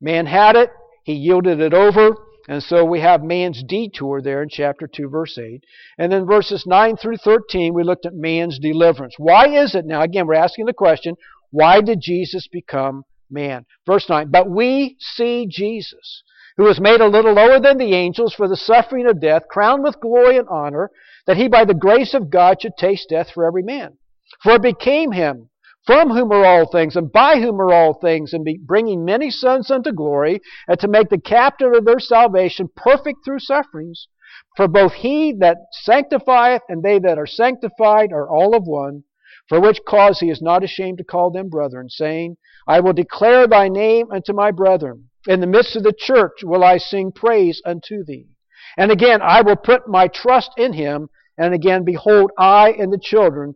Man 0.00 0.26
had 0.26 0.56
it, 0.56 0.70
he 1.04 1.14
yielded 1.14 1.60
it 1.60 1.74
over, 1.74 2.16
and 2.48 2.62
so 2.62 2.82
we 2.82 3.00
have 3.00 3.22
man's 3.22 3.62
detour 3.62 4.22
there 4.22 4.42
in 4.42 4.48
chapter 4.48 4.86
2, 4.86 5.10
verse 5.10 5.36
8. 5.36 5.62
And 5.98 6.10
then 6.10 6.26
verses 6.26 6.64
9 6.66 6.96
through 6.96 7.18
13, 7.18 7.74
we 7.74 7.82
looked 7.82 8.06
at 8.06 8.14
man's 8.14 8.58
deliverance. 8.58 9.14
Why 9.18 9.48
is 9.48 9.74
it 9.74 9.84
now? 9.84 10.00
Again, 10.00 10.26
we're 10.26 10.34
asking 10.34 10.64
the 10.64 10.72
question 10.72 11.14
why 11.50 11.80
did 11.80 12.00
Jesus 12.00 12.48
become 12.48 13.04
man? 13.30 13.66
Verse 13.86 14.08
9, 14.08 14.30
but 14.30 14.50
we 14.50 14.96
see 14.98 15.46
Jesus, 15.46 16.22
who 16.56 16.64
was 16.64 16.80
made 16.80 17.00
a 17.00 17.08
little 17.08 17.34
lower 17.34 17.60
than 17.60 17.78
the 17.78 17.94
angels 17.94 18.34
for 18.34 18.48
the 18.48 18.56
suffering 18.56 19.06
of 19.06 19.20
death, 19.20 19.42
crowned 19.50 19.82
with 19.82 20.00
glory 20.00 20.38
and 20.38 20.48
honor, 20.48 20.90
that 21.26 21.36
he 21.36 21.48
by 21.48 21.64
the 21.64 21.74
grace 21.74 22.14
of 22.14 22.30
God 22.30 22.62
should 22.62 22.76
taste 22.78 23.08
death 23.10 23.30
for 23.32 23.46
every 23.46 23.62
man. 23.62 23.98
For 24.42 24.56
it 24.56 24.62
became 24.62 25.12
him, 25.12 25.48
from 25.86 26.10
whom 26.10 26.30
are 26.32 26.44
all 26.44 26.66
things, 26.66 26.96
and 26.96 27.10
by 27.10 27.40
whom 27.40 27.60
are 27.60 27.72
all 27.72 27.94
things, 27.94 28.34
and 28.34 28.46
bringing 28.66 29.04
many 29.04 29.30
sons 29.30 29.70
unto 29.70 29.90
glory, 29.90 30.42
and 30.66 30.78
to 30.80 30.86
make 30.86 31.08
the 31.08 31.18
captain 31.18 31.74
of 31.74 31.86
their 31.86 31.98
salvation 31.98 32.68
perfect 32.76 33.24
through 33.24 33.38
sufferings. 33.38 34.08
For 34.54 34.68
both 34.68 34.92
he 34.92 35.32
that 35.38 35.56
sanctifieth 35.72 36.60
and 36.68 36.82
they 36.82 36.98
that 36.98 37.16
are 37.16 37.26
sanctified 37.26 38.12
are 38.12 38.28
all 38.28 38.54
of 38.54 38.66
one, 38.66 39.04
for 39.48 39.60
which 39.60 39.80
cause 39.86 40.20
he 40.20 40.28
is 40.28 40.42
not 40.42 40.62
ashamed 40.62 40.98
to 40.98 41.04
call 41.04 41.30
them 41.30 41.48
brethren, 41.48 41.88
saying, 41.88 42.36
I 42.66 42.80
will 42.80 42.92
declare 42.92 43.46
thy 43.46 43.68
name 43.68 44.10
unto 44.12 44.34
my 44.34 44.50
brethren. 44.50 45.08
In 45.26 45.40
the 45.40 45.46
midst 45.46 45.74
of 45.74 45.84
the 45.84 45.94
church 45.96 46.44
will 46.44 46.62
I 46.62 46.76
sing 46.76 47.12
praise 47.12 47.62
unto 47.64 48.04
thee. 48.04 48.28
And 48.76 48.92
again, 48.92 49.22
I 49.22 49.40
will 49.40 49.56
put 49.56 49.88
my 49.88 50.08
trust 50.08 50.50
in 50.58 50.74
him. 50.74 51.08
And 51.38 51.54
again, 51.54 51.84
behold, 51.84 52.30
I 52.36 52.72
and 52.72 52.92
the 52.92 53.00
children 53.00 53.54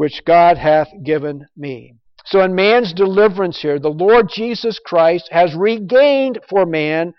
which 0.00 0.24
God 0.24 0.56
hath 0.56 0.88
given 1.04 1.46
me. 1.54 1.92
So 2.24 2.40
in 2.40 2.54
man's 2.54 2.94
deliverance 2.94 3.60
here, 3.60 3.78
the 3.78 3.90
Lord 3.90 4.30
Jesus 4.34 4.80
Christ 4.82 5.28
has 5.30 5.54
regained 5.54 6.38
for 6.48 6.64
man 6.64 7.12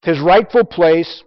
his 0.00 0.18
rightful 0.18 0.64
place 0.64 1.22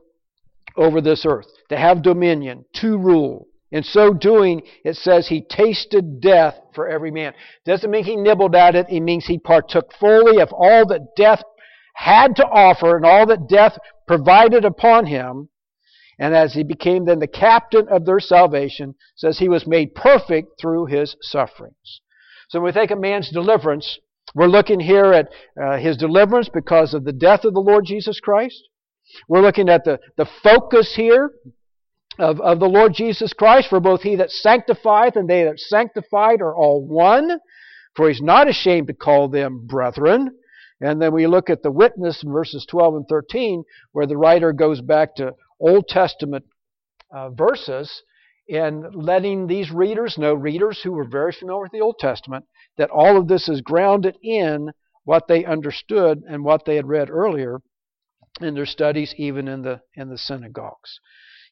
over 0.76 1.00
this 1.00 1.28
earth, 1.28 1.46
to 1.70 1.78
have 1.78 2.02
dominion, 2.02 2.66
to 2.78 2.98
rule. 2.98 3.46
In 3.72 3.84
so 3.84 4.16
doing, 4.16 4.64
it 4.84 4.96
says 4.96 5.28
he 5.28 5.46
tasted 5.48 6.20
death 6.20 6.56
for 6.74 6.88
every 6.88 7.12
man. 7.12 7.34
Doesn't 7.68 7.92
mean 7.92 8.04
he 8.04 8.16
nibbled 8.16 8.56
at 8.56 8.74
it, 8.74 8.88
it 8.90 9.02
means 9.02 9.28
he 9.28 9.38
partook 9.38 9.94
fully 10.00 10.42
of 10.42 10.52
all 10.52 10.88
that 10.88 11.16
death 11.16 11.44
had 11.94 12.36
to 12.38 12.48
offer 12.48 12.98
and 12.98 13.06
all 13.06 13.28
that 13.28 13.48
death 13.48 13.78
provided 14.08 14.66
upon 14.66 15.06
him. 15.06 15.50
And 16.20 16.36
as 16.36 16.54
he 16.54 16.64
became 16.64 17.06
then 17.06 17.20
the 17.20 17.28
captain 17.28 17.88
of 17.90 18.06
their 18.06 18.20
salvation, 18.20 18.96
says 19.16 19.40
he 19.40 19.50
was 19.50 19.66
made 19.66 19.96
perfect 19.96 20.60
through 20.60 20.86
his 20.86 21.16
sufferings. 21.22 22.02
So 22.50 22.60
when 22.60 22.68
we 22.68 22.72
think 22.72 22.92
of 22.92 23.00
man's 23.00 23.32
deliverance, 23.32 24.00
we're 24.36 24.48
looking 24.48 24.80
here 24.80 25.14
at 25.14 25.30
uh, 25.62 25.78
his 25.78 25.98
deliverance 25.98 26.50
because 26.54 26.94
of 26.94 27.04
the 27.04 27.14
death 27.14 27.46
of 27.46 27.54
the 27.54 27.60
Lord 27.60 27.86
Jesus 27.86 28.20
Christ. 28.20 28.62
We're 29.28 29.42
looking 29.42 29.70
at 29.70 29.84
the, 29.84 30.00
the 30.18 30.28
focus 30.44 30.94
here 30.96 31.32
of, 32.20 32.40
of 32.42 32.60
the 32.60 32.68
Lord 32.68 32.94
Jesus 32.94 33.34
Christ, 33.34 33.70
for 33.70 33.80
both 33.80 34.02
he 34.02 34.16
that 34.16 34.32
sanctifieth 34.32 35.16
and 35.16 35.30
they 35.30 35.44
that 35.44 35.60
sanctified 35.60 36.42
are 36.42 36.56
all 36.56 36.86
one, 36.86 37.40
for 37.96 38.08
he's 38.08 38.22
not 38.22 38.48
ashamed 38.48 38.88
to 38.88 38.94
call 38.94 39.30
them 39.30 39.66
brethren. 39.68 40.30
And 40.82 41.02
then 41.02 41.14
we 41.14 41.28
look 41.28 41.50
at 41.50 41.64
the 41.64 41.72
witness 41.72 42.24
in 42.24 42.32
verses 42.32 42.66
12 42.70 42.96
and 42.96 43.08
13, 43.08 43.64
where 43.92 44.06
the 44.06 44.18
writer 44.18 44.52
goes 44.52 44.82
back 44.82 45.16
to 45.16 45.34
Old 45.60 45.88
Testament 45.88 46.46
uh, 47.12 47.30
verses 47.30 48.04
and 48.50 48.94
letting 48.94 49.48
these 49.48 49.72
readers 49.72 50.18
know, 50.18 50.34
readers 50.34 50.82
who 50.84 50.92
were 50.92 51.08
very 51.08 51.32
familiar 51.32 51.62
with 51.62 51.72
the 51.72 51.82
Old 51.82 51.98
Testament, 52.00 52.46
that 52.78 52.90
all 52.90 53.18
of 53.18 53.28
this 53.28 53.48
is 53.48 53.62
grounded 53.62 54.18
in 54.22 54.72
what 55.06 55.28
they 55.28 55.46
understood 55.46 56.22
and 56.28 56.44
what 56.44 56.66
they 56.66 56.76
had 56.76 56.88
read 56.88 57.10
earlier 57.10 57.62
in 58.42 58.54
their 58.54 58.66
studies, 58.66 59.14
even 59.18 59.48
in 59.48 59.62
the, 59.62 59.82
in 59.96 60.10
the 60.10 60.18
synagogues. 60.18 61.00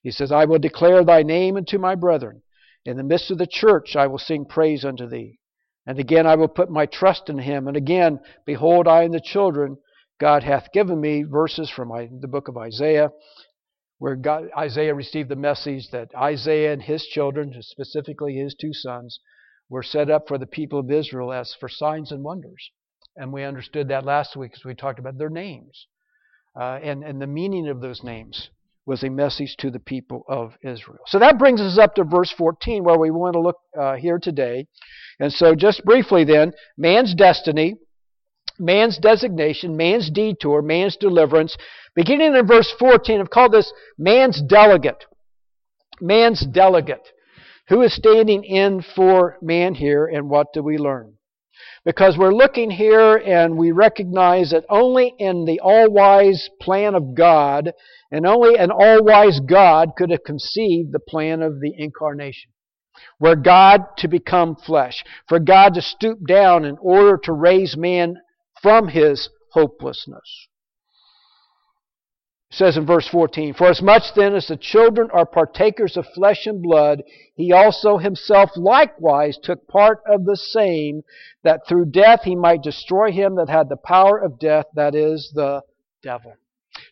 He 0.02 0.12
says, 0.12 0.32
I 0.32 0.46
will 0.46 0.60
declare 0.60 1.04
thy 1.04 1.24
name 1.24 1.58
unto 1.58 1.78
my 1.78 1.96
brethren. 1.96 2.42
In 2.86 2.98
the 2.98 3.04
midst 3.04 3.30
of 3.30 3.38
the 3.38 3.48
church 3.48 3.96
I 3.96 4.08
will 4.08 4.18
sing 4.18 4.46
praise 4.46 4.84
unto 4.84 5.08
thee. 5.08 5.40
And 5.86 6.00
again 6.00 6.26
I 6.26 6.36
will 6.36 6.48
put 6.48 6.72
my 6.72 6.88
trust 6.88 7.30
in 7.30 7.38
him. 7.38 7.68
And 7.68 7.78
again, 7.78 8.20
behold, 8.46 8.88
I 8.88 9.04
and 9.04 9.14
the 9.14 9.22
children 9.22 9.78
God 10.20 10.44
hath 10.44 10.72
given 10.74 11.00
me. 11.00 11.24
Verses 11.24 11.70
from 11.70 11.90
the 12.20 12.28
book 12.28 12.48
of 12.48 12.58
Isaiah, 12.58 13.12
where 14.02 14.16
God, 14.16 14.50
Isaiah 14.58 14.96
received 14.96 15.30
the 15.30 15.36
message 15.36 15.92
that 15.92 16.10
Isaiah 16.16 16.74
and 16.74 16.82
his 16.82 17.06
children, 17.06 17.54
specifically 17.62 18.34
his 18.34 18.56
two 18.60 18.74
sons, 18.74 19.20
were 19.70 19.84
set 19.84 20.10
up 20.10 20.28
for 20.28 20.40
the 20.40 20.48
people 20.48 20.80
of 20.80 20.90
Israel 20.90 21.32
as 21.32 21.56
for 21.60 21.70
signs 21.70 22.12
and 22.12 22.24
wonders. 22.24 22.72
And 23.16 23.32
we 23.32 23.44
understood 23.44 23.90
that 23.90 24.04
last 24.04 24.36
week 24.36 24.54
as 24.56 24.66
we 24.66 24.74
talked 24.74 24.98
about 24.98 25.20
their 25.20 25.30
names 25.30 25.86
uh, 26.60 26.80
and, 26.82 27.04
and 27.04 27.22
the 27.22 27.28
meaning 27.28 27.70
of 27.70 27.80
those 27.80 28.04
names 28.04 28.50
was 28.88 29.04
a 29.04 29.10
message 29.12 29.56
to 29.60 29.70
the 29.70 29.80
people 29.80 30.26
of 30.28 30.54
Israel. 30.64 31.04
So 31.06 31.20
that 31.20 31.38
brings 31.38 31.62
us 31.62 31.78
up 31.78 31.94
to 31.94 32.04
verse 32.04 32.34
14 32.36 32.84
where 32.84 32.98
we 32.98 33.12
want 33.12 33.34
to 33.34 33.40
look 33.40 33.58
uh, 33.80 33.98
here 33.98 34.18
today. 34.18 34.66
And 35.20 35.32
so 35.32 35.54
just 35.54 35.86
briefly 35.86 36.24
then, 36.24 36.54
man's 36.76 37.14
destiny, 37.14 37.76
man's 38.62 38.98
designation, 38.98 39.76
man's 39.76 40.10
detour, 40.10 40.62
man's 40.62 40.96
deliverance. 40.98 41.56
Beginning 41.96 42.36
in 42.36 42.48
verse 42.48 42.74
14, 42.80 43.20
I've 43.20 43.30
called 43.30 43.52
this 43.52 43.72
man's 43.98 44.42
delegate. 44.42 45.06
Man's 46.00 46.46
delegate. 46.46 47.08
Who 47.68 47.82
is 47.82 47.96
standing 47.96 48.44
in 48.44 48.82
for 48.96 49.38
man 49.42 49.76
here 49.76 50.06
and 50.06 50.30
what 50.30 50.48
do 50.54 50.64
we 50.64 50.78
learn? 50.78 51.14
Because 51.84 52.18
we're 52.18 52.34
looking 52.34 52.72
here 52.72 53.18
and 53.18 53.58
we 53.58 53.72
recognize 53.72 54.52
that 54.52 54.66
only 54.70 55.14
in 55.18 55.46
the 55.46 55.60
all-wise 55.60 56.50
plan 56.62 56.96
of 56.96 57.16
God 57.16 57.74
and 58.12 58.26
only 58.26 58.58
an 58.58 58.72
all-wise 58.72 59.40
God 59.40 59.92
could 59.98 60.12
have 60.12 60.24
conceived 60.24 60.92
the 60.92 61.00
plan 61.00 61.42
of 61.42 61.60
the 61.60 61.74
incarnation. 61.78 62.52
Where 63.18 63.36
God 63.36 63.82
to 63.98 64.08
become 64.08 64.56
flesh. 64.56 65.04
For 65.28 65.40
God 65.40 65.74
to 65.74 65.82
stoop 65.82 66.20
down 66.28 66.66
in 66.66 66.78
order 66.80 67.18
to 67.24 67.34
raise 67.34 67.76
man 67.78 68.18
from 68.62 68.90
his 68.90 69.30
hopelessness. 69.54 70.48
It 72.52 72.56
says 72.56 72.76
in 72.76 72.86
verse 72.86 73.08
14, 73.08 73.54
For 73.54 73.68
as 73.68 73.82
much 73.82 74.14
then 74.14 74.36
as 74.36 74.48
the 74.48 74.58
children 74.58 75.10
are 75.12 75.26
partakers 75.26 75.96
of 75.96 76.06
flesh 76.14 76.46
and 76.46 76.62
blood, 76.62 77.02
he 77.34 77.54
also 77.54 77.98
himself 77.98 78.52
likewise 78.58 79.38
took 79.42 79.70
part 79.70 80.02
of 80.06 80.26
the 80.26 80.36
same, 80.36 81.04
that 81.44 81.62
through 81.66 81.86
death 81.86 82.24
he 82.24 82.36
might 82.36 82.62
destroy 82.62 83.12
him 83.14 83.36
that 83.36 83.48
had 83.48 83.70
the 83.70 83.78
power 83.78 84.18
of 84.18 84.38
death, 84.38 84.66
that 84.76 84.96
is, 84.96 85.32
the 85.34 85.62
devil. 86.04 86.34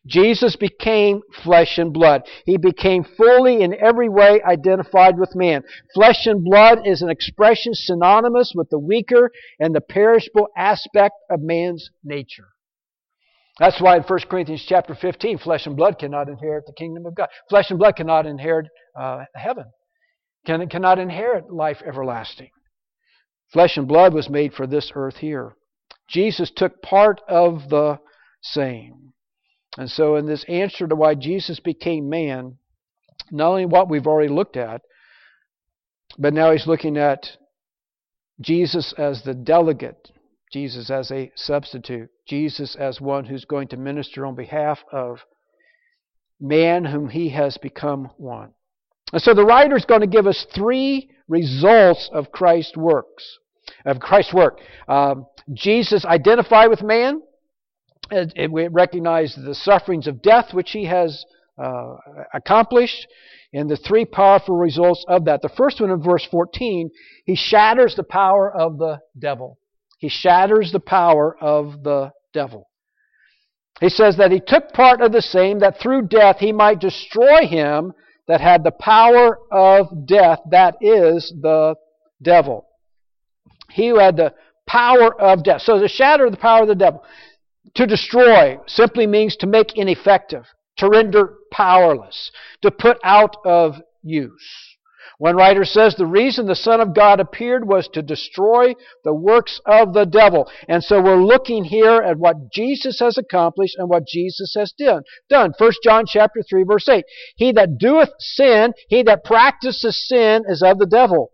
Jesus 0.05 0.55
became 0.55 1.23
flesh 1.43 1.77
and 1.77 1.91
blood. 1.91 2.23
He 2.45 2.57
became 2.57 3.03
fully 3.03 3.61
in 3.61 3.73
every 3.73 4.07
way 4.07 4.41
identified 4.41 5.19
with 5.19 5.35
man. 5.35 5.63
Flesh 5.93 6.25
and 6.25 6.41
blood 6.41 6.87
is 6.87 7.01
an 7.01 7.09
expression 7.09 7.73
synonymous 7.73 8.53
with 8.55 8.69
the 8.69 8.79
weaker 8.79 9.29
and 9.59 9.75
the 9.75 9.81
perishable 9.81 10.47
aspect 10.55 11.15
of 11.29 11.41
man's 11.41 11.89
nature. 12.01 12.47
That's 13.59 13.81
why 13.81 13.97
in 13.97 14.03
1 14.03 14.19
Corinthians 14.29 14.65
chapter 14.67 14.95
15, 14.95 15.39
flesh 15.39 15.65
and 15.65 15.75
blood 15.75 15.99
cannot 15.99 16.29
inherit 16.29 16.65
the 16.65 16.73
kingdom 16.73 17.05
of 17.05 17.13
God. 17.13 17.27
Flesh 17.49 17.69
and 17.69 17.77
blood 17.77 17.97
cannot 17.97 18.25
inherit 18.25 18.67
uh, 18.97 19.25
heaven, 19.35 19.65
can, 20.45 20.67
cannot 20.69 20.97
inherit 20.97 21.51
life 21.51 21.81
everlasting. 21.85 22.49
Flesh 23.51 23.75
and 23.75 23.87
blood 23.87 24.13
was 24.13 24.29
made 24.29 24.53
for 24.53 24.65
this 24.65 24.91
earth 24.95 25.17
here. 25.17 25.55
Jesus 26.07 26.51
took 26.55 26.81
part 26.81 27.19
of 27.27 27.69
the 27.69 27.99
same. 28.41 29.13
And 29.77 29.89
so, 29.89 30.15
in 30.15 30.25
this 30.25 30.45
answer 30.47 30.87
to 30.87 30.95
why 30.95 31.15
Jesus 31.15 31.59
became 31.59 32.09
man, 32.09 32.57
not 33.31 33.49
only 33.49 33.65
what 33.65 33.89
we've 33.89 34.07
already 34.07 34.33
looked 34.33 34.57
at, 34.57 34.81
but 36.17 36.33
now 36.33 36.51
he's 36.51 36.65
looking 36.65 36.97
at 36.97 37.29
Jesus 38.41 38.93
as 38.97 39.23
the 39.23 39.33
delegate 39.33 40.11
Jesus 40.51 40.89
as 40.89 41.11
a 41.11 41.31
substitute, 41.35 42.09
Jesus 42.27 42.75
as 42.75 42.99
one 42.99 43.25
who's 43.25 43.45
going 43.45 43.67
to 43.69 43.77
minister 43.77 44.25
on 44.25 44.35
behalf 44.35 44.79
of 44.91 45.19
man 46.39 46.85
whom 46.85 47.09
he 47.09 47.29
has 47.29 47.57
become 47.57 48.09
one. 48.17 48.53
And 49.11 49.21
so 49.21 49.33
the 49.33 49.45
writer 49.45 49.75
is 49.75 49.85
going 49.85 50.01
to 50.01 50.07
give 50.07 50.27
us 50.27 50.45
three 50.55 51.09
results 51.27 52.09
of 52.13 52.31
Christ's 52.31 52.77
works, 52.77 53.39
of 53.85 53.99
Christ's 53.99 54.33
work. 54.33 54.59
Um, 54.87 55.25
Jesus 55.53 56.05
identified 56.05 56.69
with 56.69 56.81
man. 56.81 57.21
And 58.11 58.51
we 58.51 58.67
recognize 58.67 59.35
the 59.35 59.53
sufferings 59.53 60.07
of 60.07 60.23
death 60.23 60.51
which 60.51 60.71
he 60.71 60.85
has 60.85 61.25
uh, 61.61 61.95
accomplished, 62.33 63.05
and 63.53 63.69
the 63.69 63.77
three 63.77 64.05
powerful 64.05 64.55
results 64.55 65.05
of 65.07 65.25
that. 65.25 65.41
The 65.41 65.49
first 65.49 65.79
one 65.79 65.91
in 65.91 66.01
verse 66.01 66.25
14, 66.31 66.89
he 67.25 67.35
shatters 67.35 67.95
the 67.95 68.03
power 68.03 68.51
of 68.51 68.77
the 68.77 68.99
devil. 69.17 69.59
He 69.99 70.09
shatters 70.09 70.71
the 70.71 70.79
power 70.79 71.37
of 71.39 71.83
the 71.83 72.11
devil. 72.33 72.69
He 73.79 73.89
says 73.89 74.17
that 74.17 74.31
he 74.31 74.39
took 74.39 74.73
part 74.73 75.01
of 75.01 75.11
the 75.11 75.21
same, 75.21 75.59
that 75.59 75.79
through 75.79 76.07
death 76.07 76.37
he 76.39 76.51
might 76.51 76.79
destroy 76.79 77.45
him 77.45 77.93
that 78.27 78.41
had 78.41 78.63
the 78.63 78.71
power 78.71 79.39
of 79.51 80.05
death, 80.05 80.39
that 80.51 80.75
is 80.81 81.33
the 81.41 81.75
devil. 82.21 82.65
He 83.71 83.89
who 83.89 83.99
had 83.99 84.17
the 84.17 84.33
power 84.67 85.19
of 85.19 85.43
death. 85.43 85.61
So 85.61 85.79
to 85.79 85.87
shatter 85.87 86.29
the 86.29 86.37
power 86.37 86.61
of 86.61 86.67
the 86.67 86.75
devil. 86.75 87.03
To 87.75 87.85
destroy 87.85 88.59
simply 88.67 89.05
means 89.05 89.35
to 89.37 89.47
make 89.47 89.77
ineffective, 89.77 90.45
to 90.77 90.89
render 90.89 91.35
powerless, 91.51 92.31
to 92.61 92.71
put 92.71 92.97
out 93.03 93.35
of 93.45 93.75
use. 94.01 94.68
One 95.19 95.35
writer 95.35 95.65
says 95.65 95.95
the 95.95 96.05
reason 96.05 96.45
the 96.45 96.55
Son 96.55 96.79
of 96.79 96.95
God 96.95 97.19
appeared 97.19 97.67
was 97.67 97.89
to 97.89 98.01
destroy 98.01 98.73
the 99.03 99.13
works 99.13 99.59
of 99.65 99.93
the 99.93 100.05
devil. 100.05 100.49
And 100.69 100.81
so 100.81 101.01
we're 101.01 101.21
looking 101.21 101.65
here 101.65 102.01
at 102.01 102.17
what 102.17 102.53
Jesus 102.53 103.01
has 103.01 103.17
accomplished 103.17 103.75
and 103.77 103.89
what 103.89 104.07
Jesus 104.07 104.55
has 104.57 104.71
done. 104.71 105.03
Done. 105.29 105.51
1 105.57 105.71
John 105.83 106.05
chapter 106.07 106.41
3 106.49 106.63
verse 106.63 106.87
8. 106.87 107.03
He 107.35 107.51
that 107.51 107.77
doeth 107.77 108.11
sin, 108.17 108.73
he 108.87 109.03
that 109.03 109.25
practices 109.25 110.07
sin 110.07 110.43
is 110.47 110.63
of 110.63 110.77
the 110.79 110.87
devil. 110.87 111.31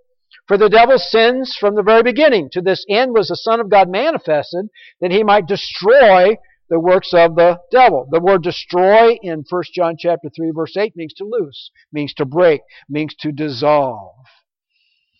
For 0.47 0.57
the 0.57 0.69
devil 0.69 0.97
sins 0.97 1.55
from 1.59 1.75
the 1.75 1.83
very 1.83 2.01
beginning. 2.01 2.49
To 2.53 2.61
this 2.61 2.83
end 2.89 3.13
was 3.13 3.27
the 3.27 3.35
Son 3.35 3.59
of 3.59 3.69
God 3.69 3.87
manifested 3.87 4.65
that 4.99 5.11
he 5.11 5.23
might 5.23 5.45
destroy 5.45 6.37
the 6.69 6.79
works 6.79 7.13
of 7.13 7.35
the 7.35 7.59
devil. 7.71 8.07
The 8.09 8.19
word 8.19 8.43
destroy 8.43 9.17
in 9.21 9.43
1 9.49 9.63
John 9.73 9.95
chapter 9.97 10.29
3 10.35 10.51
verse 10.55 10.75
8 10.75 10.95
means 10.95 11.13
to 11.13 11.25
loose, 11.25 11.71
means 11.91 12.13
to 12.15 12.25
break, 12.25 12.61
means 12.89 13.15
to 13.19 13.31
dissolve. 13.31 14.15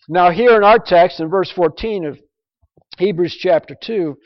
Now 0.08 0.30
here 0.30 0.56
in 0.56 0.64
our 0.64 0.78
text 0.78 1.20
in 1.20 1.28
verse 1.28 1.50
14 1.50 2.04
of 2.04 2.18
Hebrews 2.98 3.36
chapter 3.40 3.76
2, 3.80 4.16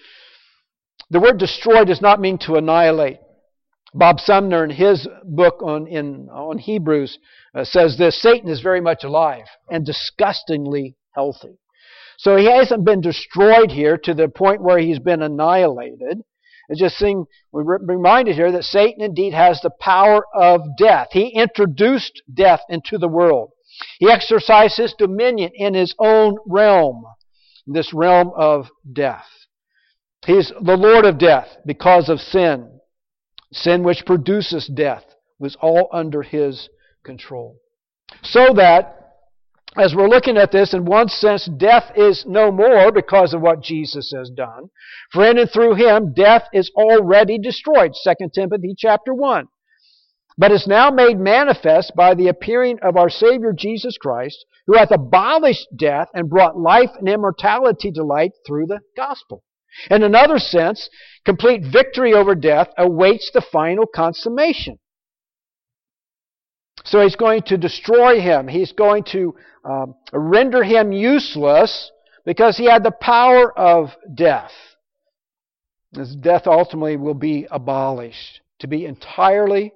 the 1.10 1.20
word 1.20 1.38
destroy 1.38 1.84
does 1.84 2.00
not 2.00 2.20
mean 2.20 2.38
to 2.38 2.56
annihilate. 2.56 3.18
Bob 3.92 4.20
Sumner 4.20 4.62
in 4.62 4.70
his 4.70 5.08
book 5.24 5.62
on, 5.62 5.88
in, 5.88 6.28
on 6.30 6.58
Hebrews 6.58 7.18
uh, 7.54 7.64
says 7.64 7.98
this, 7.98 8.20
Satan 8.22 8.48
is 8.48 8.60
very 8.60 8.80
much 8.80 9.02
alive 9.02 9.46
and 9.68 9.84
disgustingly 9.84 10.96
healthy. 11.12 11.58
So 12.18 12.36
he 12.36 12.44
hasn't 12.44 12.84
been 12.84 13.00
destroyed 13.00 13.72
here 13.72 13.96
to 13.98 14.14
the 14.14 14.28
point 14.28 14.62
where 14.62 14.78
he's 14.78 14.98
been 14.98 15.22
annihilated. 15.22 16.22
It's 16.70 16.80
just 16.80 16.98
seeing, 16.98 17.26
we're 17.50 17.78
reminded 17.78 18.36
here 18.36 18.52
that 18.52 18.62
Satan 18.62 19.02
indeed 19.02 19.34
has 19.34 19.60
the 19.60 19.72
power 19.80 20.24
of 20.32 20.62
death. 20.78 21.08
He 21.10 21.26
introduced 21.34 22.22
death 22.32 22.60
into 22.68 22.96
the 22.96 23.08
world. 23.08 23.50
He 23.98 24.08
exercised 24.08 24.76
his 24.76 24.94
dominion 24.96 25.50
in 25.54 25.74
his 25.74 25.94
own 25.98 26.36
realm, 26.46 27.02
this 27.66 27.92
realm 27.92 28.30
of 28.36 28.68
death. 28.90 29.26
He's 30.24 30.52
the 30.62 30.76
Lord 30.76 31.04
of 31.04 31.18
death 31.18 31.48
because 31.66 32.08
of 32.08 32.20
sin. 32.20 32.80
Sin 33.52 33.82
which 33.82 34.06
produces 34.06 34.70
death 34.72 35.04
was 35.40 35.56
all 35.60 35.88
under 35.92 36.22
his 36.22 36.68
control. 37.04 37.58
So 38.22 38.54
that 38.54 38.99
as 39.76 39.94
we're 39.94 40.08
looking 40.08 40.36
at 40.36 40.50
this, 40.50 40.74
in 40.74 40.84
one 40.84 41.08
sense, 41.08 41.48
death 41.56 41.92
is 41.94 42.24
no 42.26 42.50
more 42.50 42.90
because 42.90 43.32
of 43.32 43.40
what 43.40 43.62
Jesus 43.62 44.12
has 44.16 44.28
done. 44.30 44.70
For 45.12 45.24
in 45.28 45.38
and 45.38 45.50
through 45.50 45.74
him, 45.74 46.12
death 46.12 46.44
is 46.52 46.70
already 46.74 47.38
destroyed. 47.38 47.92
2 48.02 48.14
Timothy 48.34 48.74
chapter 48.76 49.14
1. 49.14 49.46
But 50.36 50.52
is 50.52 50.66
now 50.66 50.90
made 50.90 51.18
manifest 51.18 51.92
by 51.94 52.14
the 52.14 52.28
appearing 52.28 52.78
of 52.82 52.96
our 52.96 53.10
Savior 53.10 53.52
Jesus 53.56 53.96
Christ, 53.96 54.44
who 54.66 54.76
hath 54.76 54.90
abolished 54.90 55.68
death 55.76 56.08
and 56.14 56.30
brought 56.30 56.58
life 56.58 56.90
and 56.98 57.08
immortality 57.08 57.92
to 57.92 58.02
light 58.02 58.32
through 58.46 58.66
the 58.66 58.80
gospel. 58.96 59.44
In 59.88 60.02
another 60.02 60.38
sense, 60.38 60.88
complete 61.24 61.62
victory 61.70 62.12
over 62.12 62.34
death 62.34 62.68
awaits 62.76 63.30
the 63.32 63.40
final 63.40 63.86
consummation. 63.86 64.78
So 66.90 67.00
he's 67.00 67.14
going 67.14 67.42
to 67.42 67.56
destroy 67.56 68.20
him. 68.20 68.48
He's 68.48 68.72
going 68.72 69.04
to 69.12 69.36
um, 69.64 69.94
render 70.12 70.64
him 70.64 70.90
useless 70.90 71.92
because 72.26 72.56
he 72.56 72.64
had 72.64 72.82
the 72.82 72.90
power 72.90 73.56
of 73.56 73.90
death. 74.12 74.50
His 75.94 76.16
death 76.16 76.48
ultimately 76.48 76.96
will 76.96 77.14
be 77.14 77.46
abolished, 77.48 78.40
to 78.58 78.66
be 78.66 78.86
entirely 78.86 79.72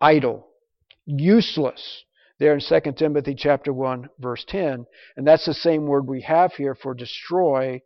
idle, 0.00 0.48
useless. 1.06 2.02
There 2.40 2.54
in 2.54 2.60
2 2.60 2.92
Timothy 2.92 3.36
chapter 3.36 3.72
1 3.72 4.08
verse 4.18 4.44
10, 4.48 4.84
and 5.16 5.24
that's 5.24 5.46
the 5.46 5.54
same 5.54 5.86
word 5.86 6.08
we 6.08 6.22
have 6.22 6.54
here 6.54 6.74
for 6.74 6.92
destroy 6.92 7.80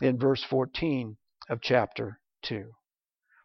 in 0.00 0.18
verse 0.18 0.42
14 0.48 1.18
of 1.50 1.60
chapter 1.60 2.18
2. 2.44 2.64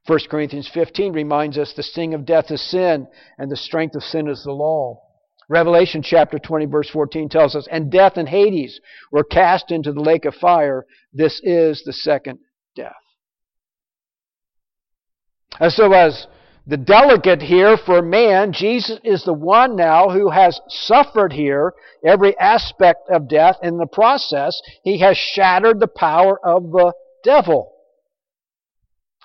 1 0.08 0.20
Corinthians 0.30 0.70
15 0.74 1.14
reminds 1.14 1.58
us 1.58 1.74
the 1.74 1.84
sting 1.84 2.14
of 2.14 2.26
death 2.26 2.50
is 2.50 2.62
sin, 2.70 3.08
and 3.38 3.52
the 3.52 3.58
strength 3.58 3.96
of 3.96 4.04
sin 4.04 4.28
is 4.28 4.44
the 4.44 4.52
law. 4.52 5.00
Revelation 5.48 6.02
chapter 6.02 6.40
20, 6.40 6.66
verse 6.66 6.90
14 6.90 7.30
tells 7.30 7.56
us, 7.56 7.68
And 7.70 7.92
death 7.92 8.14
and 8.16 8.28
Hades 8.28 8.80
were 9.12 9.24
cast 9.24 9.70
into 9.70 9.92
the 9.92 10.02
lake 10.02 10.26
of 10.26 10.34
fire. 10.36 10.86
This 11.14 11.40
is 11.44 11.84
the 11.86 11.94
second 11.94 12.40
death. 12.76 12.94
And 15.60 15.72
so, 15.72 15.92
as 15.92 16.26
the 16.66 16.78
delegate 16.78 17.42
here 17.42 17.76
for 17.78 18.02
man, 18.02 18.54
Jesus 18.54 19.00
is 19.04 19.24
the 19.24 19.34
one 19.34 19.76
now 19.76 20.10
who 20.10 20.30
has 20.30 20.60
suffered 20.68 21.34
here 21.34 21.74
every 22.06 22.38
aspect 22.40 23.10
of 23.10 23.28
death. 23.28 23.58
In 23.62 23.78
the 23.78 23.88
process, 23.88 24.60
he 24.84 25.00
has 25.00 25.18
shattered 25.18 25.80
the 25.80 25.88
power 25.88 26.40
of 26.44 26.72
the 26.72 26.94
devil. 27.24 27.71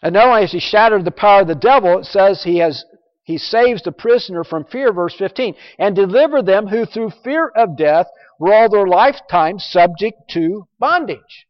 And 0.07 0.13
not 0.13 0.29
only 0.29 0.43
has 0.43 0.53
he 0.53 0.61
shattered 0.61 1.05
the 1.05 1.11
power 1.11 1.41
of 1.41 1.49
the 1.49 1.57
devil, 1.57 1.99
it 1.99 2.05
says 2.05 2.45
he 2.45 2.59
has 2.59 2.85
he 3.25 3.39
saves 3.39 3.83
the 3.83 3.91
prisoner 3.91 4.45
from 4.45 4.65
fear, 4.67 4.93
verse 4.93 5.17
15, 5.19 5.57
and 5.81 5.97
deliver 5.97 6.43
them 6.43 6.69
who 6.69 6.87
through 6.87 7.11
fear 7.25 7.49
of 7.49 7.77
death 7.77 8.07
were 8.39 8.55
all 8.55 8.69
their 8.69 8.87
lifetime 8.87 9.59
subject 9.59 10.31
to 10.31 10.69
bondage. 10.79 11.49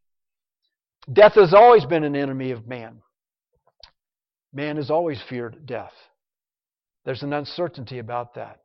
Death 1.13 1.33
has 1.33 1.53
always 1.53 1.85
been 1.85 2.03
an 2.03 2.15
enemy 2.15 2.49
of 2.49 2.67
man. 2.67 3.03
Man 4.51 4.77
has 4.77 4.89
always 4.89 5.21
feared 5.29 5.67
death. 5.67 5.93
There's 7.05 7.21
an 7.21 7.33
uncertainty 7.33 7.99
about 7.99 8.33
that. 8.33 8.61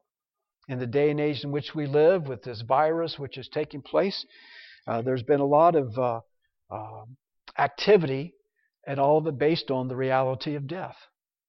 In 0.68 0.78
the 0.78 0.86
day 0.86 1.10
and 1.10 1.20
age 1.20 1.44
in 1.44 1.52
which 1.52 1.74
we 1.74 1.84
live, 1.84 2.28
with 2.28 2.42
this 2.42 2.62
virus 2.62 3.18
which 3.18 3.36
is 3.36 3.46
taking 3.52 3.82
place, 3.82 4.24
uh, 4.86 5.02
there's 5.02 5.22
been 5.22 5.40
a 5.40 5.44
lot 5.44 5.76
of 5.76 5.98
uh, 5.98 6.20
uh, 6.70 7.04
activity 7.58 8.32
and 8.86 8.98
all 8.98 9.18
of 9.18 9.26
it 9.26 9.38
based 9.38 9.70
on 9.70 9.88
the 9.88 9.96
reality 9.96 10.54
of 10.54 10.66
death. 10.66 10.96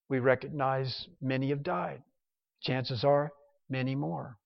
We 0.09 0.19
recognize 0.19 1.07
many 1.21 1.49
have 1.49 1.63
died. 1.63 2.03
Chances 2.61 3.03
are 3.03 3.31
many 3.69 3.95
more. 3.95 4.37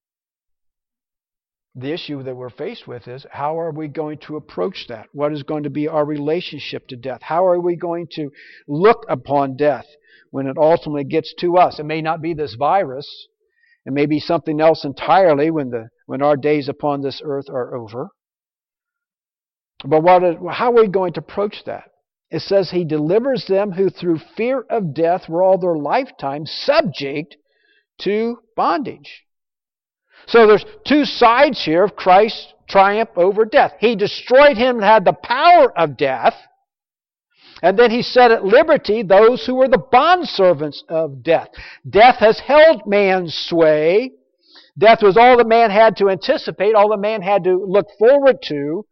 The 1.76 1.94
issue 1.94 2.24
that 2.24 2.36
we're 2.36 2.50
faced 2.50 2.88
with 2.88 3.08
is 3.08 3.26
how 3.32 3.60
are 3.60 3.72
we 3.72 3.88
going 3.88 4.18
to 4.26 4.36
approach 4.36 4.86
that? 4.90 5.08
What 5.14 5.32
is 5.32 5.44
going 5.44 5.64
to 5.64 5.70
be 5.70 5.88
our 5.88 6.04
relationship 6.04 6.88
to 6.88 6.96
death? 6.96 7.22
How 7.22 7.46
are 7.46 7.60
we 7.60 7.76
going 7.76 8.08
to 8.14 8.32
look 8.68 9.06
upon 9.08 9.58
death 9.58 9.86
when 10.32 10.48
it 10.48 10.58
ultimately 10.58 11.04
gets 11.04 11.36
to 11.42 11.58
us? 11.58 11.80
It 11.80 11.86
may 11.86 12.02
not 12.02 12.22
be 12.22 12.34
this 12.34 12.56
virus. 12.56 13.28
It 13.86 13.94
may 13.94 14.08
be 14.08 14.20
something 14.20 14.60
else 14.60 14.84
entirely 14.84 15.52
when, 15.52 15.70
the, 15.70 15.90
when 16.08 16.24
our 16.24 16.36
days 16.36 16.68
upon 16.68 17.02
this 17.02 17.22
earth 17.24 17.46
are 17.48 17.76
over. 17.76 18.10
But 19.86 20.02
what 20.02 20.24
is, 20.24 20.36
how 20.50 20.72
are 20.72 20.82
we 20.82 20.88
going 20.88 21.14
to 21.14 21.20
approach 21.20 21.64
that? 21.66 21.84
It 22.30 22.42
says 22.42 22.70
he 22.70 22.84
delivers 22.84 23.46
them 23.46 23.72
who 23.72 23.90
through 23.90 24.20
fear 24.36 24.66
of 24.70 24.94
death 24.94 25.30
were 25.30 25.42
all 25.42 25.58
their 25.58 25.78
lifetime 25.78 26.46
subject 26.46 27.38
to 28.02 28.40
bondage. 28.56 29.26
So 30.28 30.46
there's 30.46 30.66
two 30.86 31.06
sides 31.06 31.64
here 31.64 31.84
of 31.84 31.96
Christ's 31.96 32.54
triumph 32.68 33.12
over 33.16 33.46
death. 33.46 33.74
He 33.80 33.96
destroyed 33.96 34.58
him 34.58 34.78
and 34.78 34.84
had 34.84 35.06
the 35.06 35.14
power 35.14 35.78
of 35.78 35.96
death. 35.96 36.36
And 37.64 37.80
then 37.80 37.92
he 37.92 38.02
set 38.02 38.32
at 38.32 38.44
liberty 38.44 39.04
those 39.04 39.46
who 39.46 39.56
were 39.56 39.70
the 39.70 39.84
bondservants 39.92 40.84
of 40.90 41.24
death. 41.24 41.48
Death 41.90 42.18
has 42.20 42.40
held 42.40 42.86
man's 42.86 43.34
sway. 43.34 44.12
Death 44.78 45.02
was 45.02 45.18
all 45.18 45.38
the 45.38 45.46
man 45.46 45.72
had 45.72 45.98
to 45.98 46.10
anticipate, 46.10 46.76
all 46.76 46.90
the 46.90 46.98
man 46.98 47.22
had 47.22 47.46
to 47.46 47.64
look 47.66 47.88
forward 47.98 48.38
to. 48.44 48.86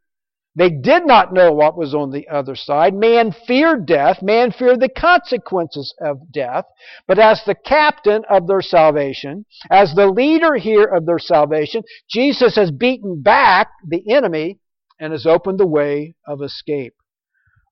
They 0.58 0.70
did 0.70 1.06
not 1.06 1.34
know 1.34 1.52
what 1.52 1.78
was 1.78 1.94
on 1.94 2.12
the 2.12 2.30
other 2.30 2.56
side. 2.56 2.94
Man 2.94 3.34
feared 3.46 3.86
death. 3.86 4.22
Man 4.22 4.52
feared 4.52 4.80
the 4.80 4.90
consequences 4.90 5.94
of 6.00 6.32
death. 6.32 6.64
But 7.08 7.20
as 7.20 7.44
the 7.44 7.56
captain 7.56 8.24
of 8.30 8.48
their 8.48 8.62
salvation, 8.62 9.46
as 9.70 9.94
the 9.94 10.08
leader 10.08 10.56
here 10.56 10.86
of 10.86 11.06
their 11.06 11.20
salvation, 11.20 11.84
Jesus 12.10 12.56
has 12.56 12.72
beaten 12.72 13.22
back 13.22 13.68
the 13.86 14.10
enemy 14.10 14.60
and 14.98 15.12
has 15.12 15.26
opened 15.26 15.60
the 15.60 15.68
way 15.68 16.16
of 16.26 16.42
escape. 16.42 16.94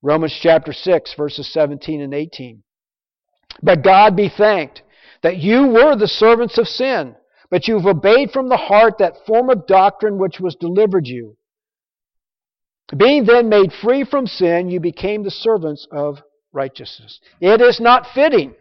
Romans 0.01 0.37
chapter 0.41 0.73
6, 0.73 1.13
verses 1.15 1.51
17 1.53 2.01
and 2.01 2.13
18. 2.13 2.63
But 3.61 3.83
God 3.83 4.17
be 4.17 4.27
thanked 4.27 4.81
that 5.21 5.37
you 5.37 5.67
were 5.67 5.95
the 5.95 6.07
servants 6.07 6.57
of 6.57 6.67
sin, 6.67 7.15
but 7.49 7.69
you've 7.69 7.85
obeyed 7.85 8.31
from 8.31 8.49
the 8.49 8.57
heart 8.57 8.97
that 8.97 9.25
form 9.25 9.49
of 9.49 9.67
doctrine 9.67 10.17
which 10.17 10.41
was 10.41 10.55
delivered 10.55 11.07
you. 11.07 11.37
Being 12.95 13.25
then 13.25 13.49
made 13.49 13.71
free 13.73 14.03
from 14.03 14.27
sin, 14.27 14.69
you 14.69 14.79
became 14.79 15.23
the 15.23 15.31
servants 15.31 15.87
of 15.91 16.21
righteousness. 16.51 17.19
It 17.39 17.61
is 17.61 17.79
not 17.79 18.07
fitting 18.13 18.55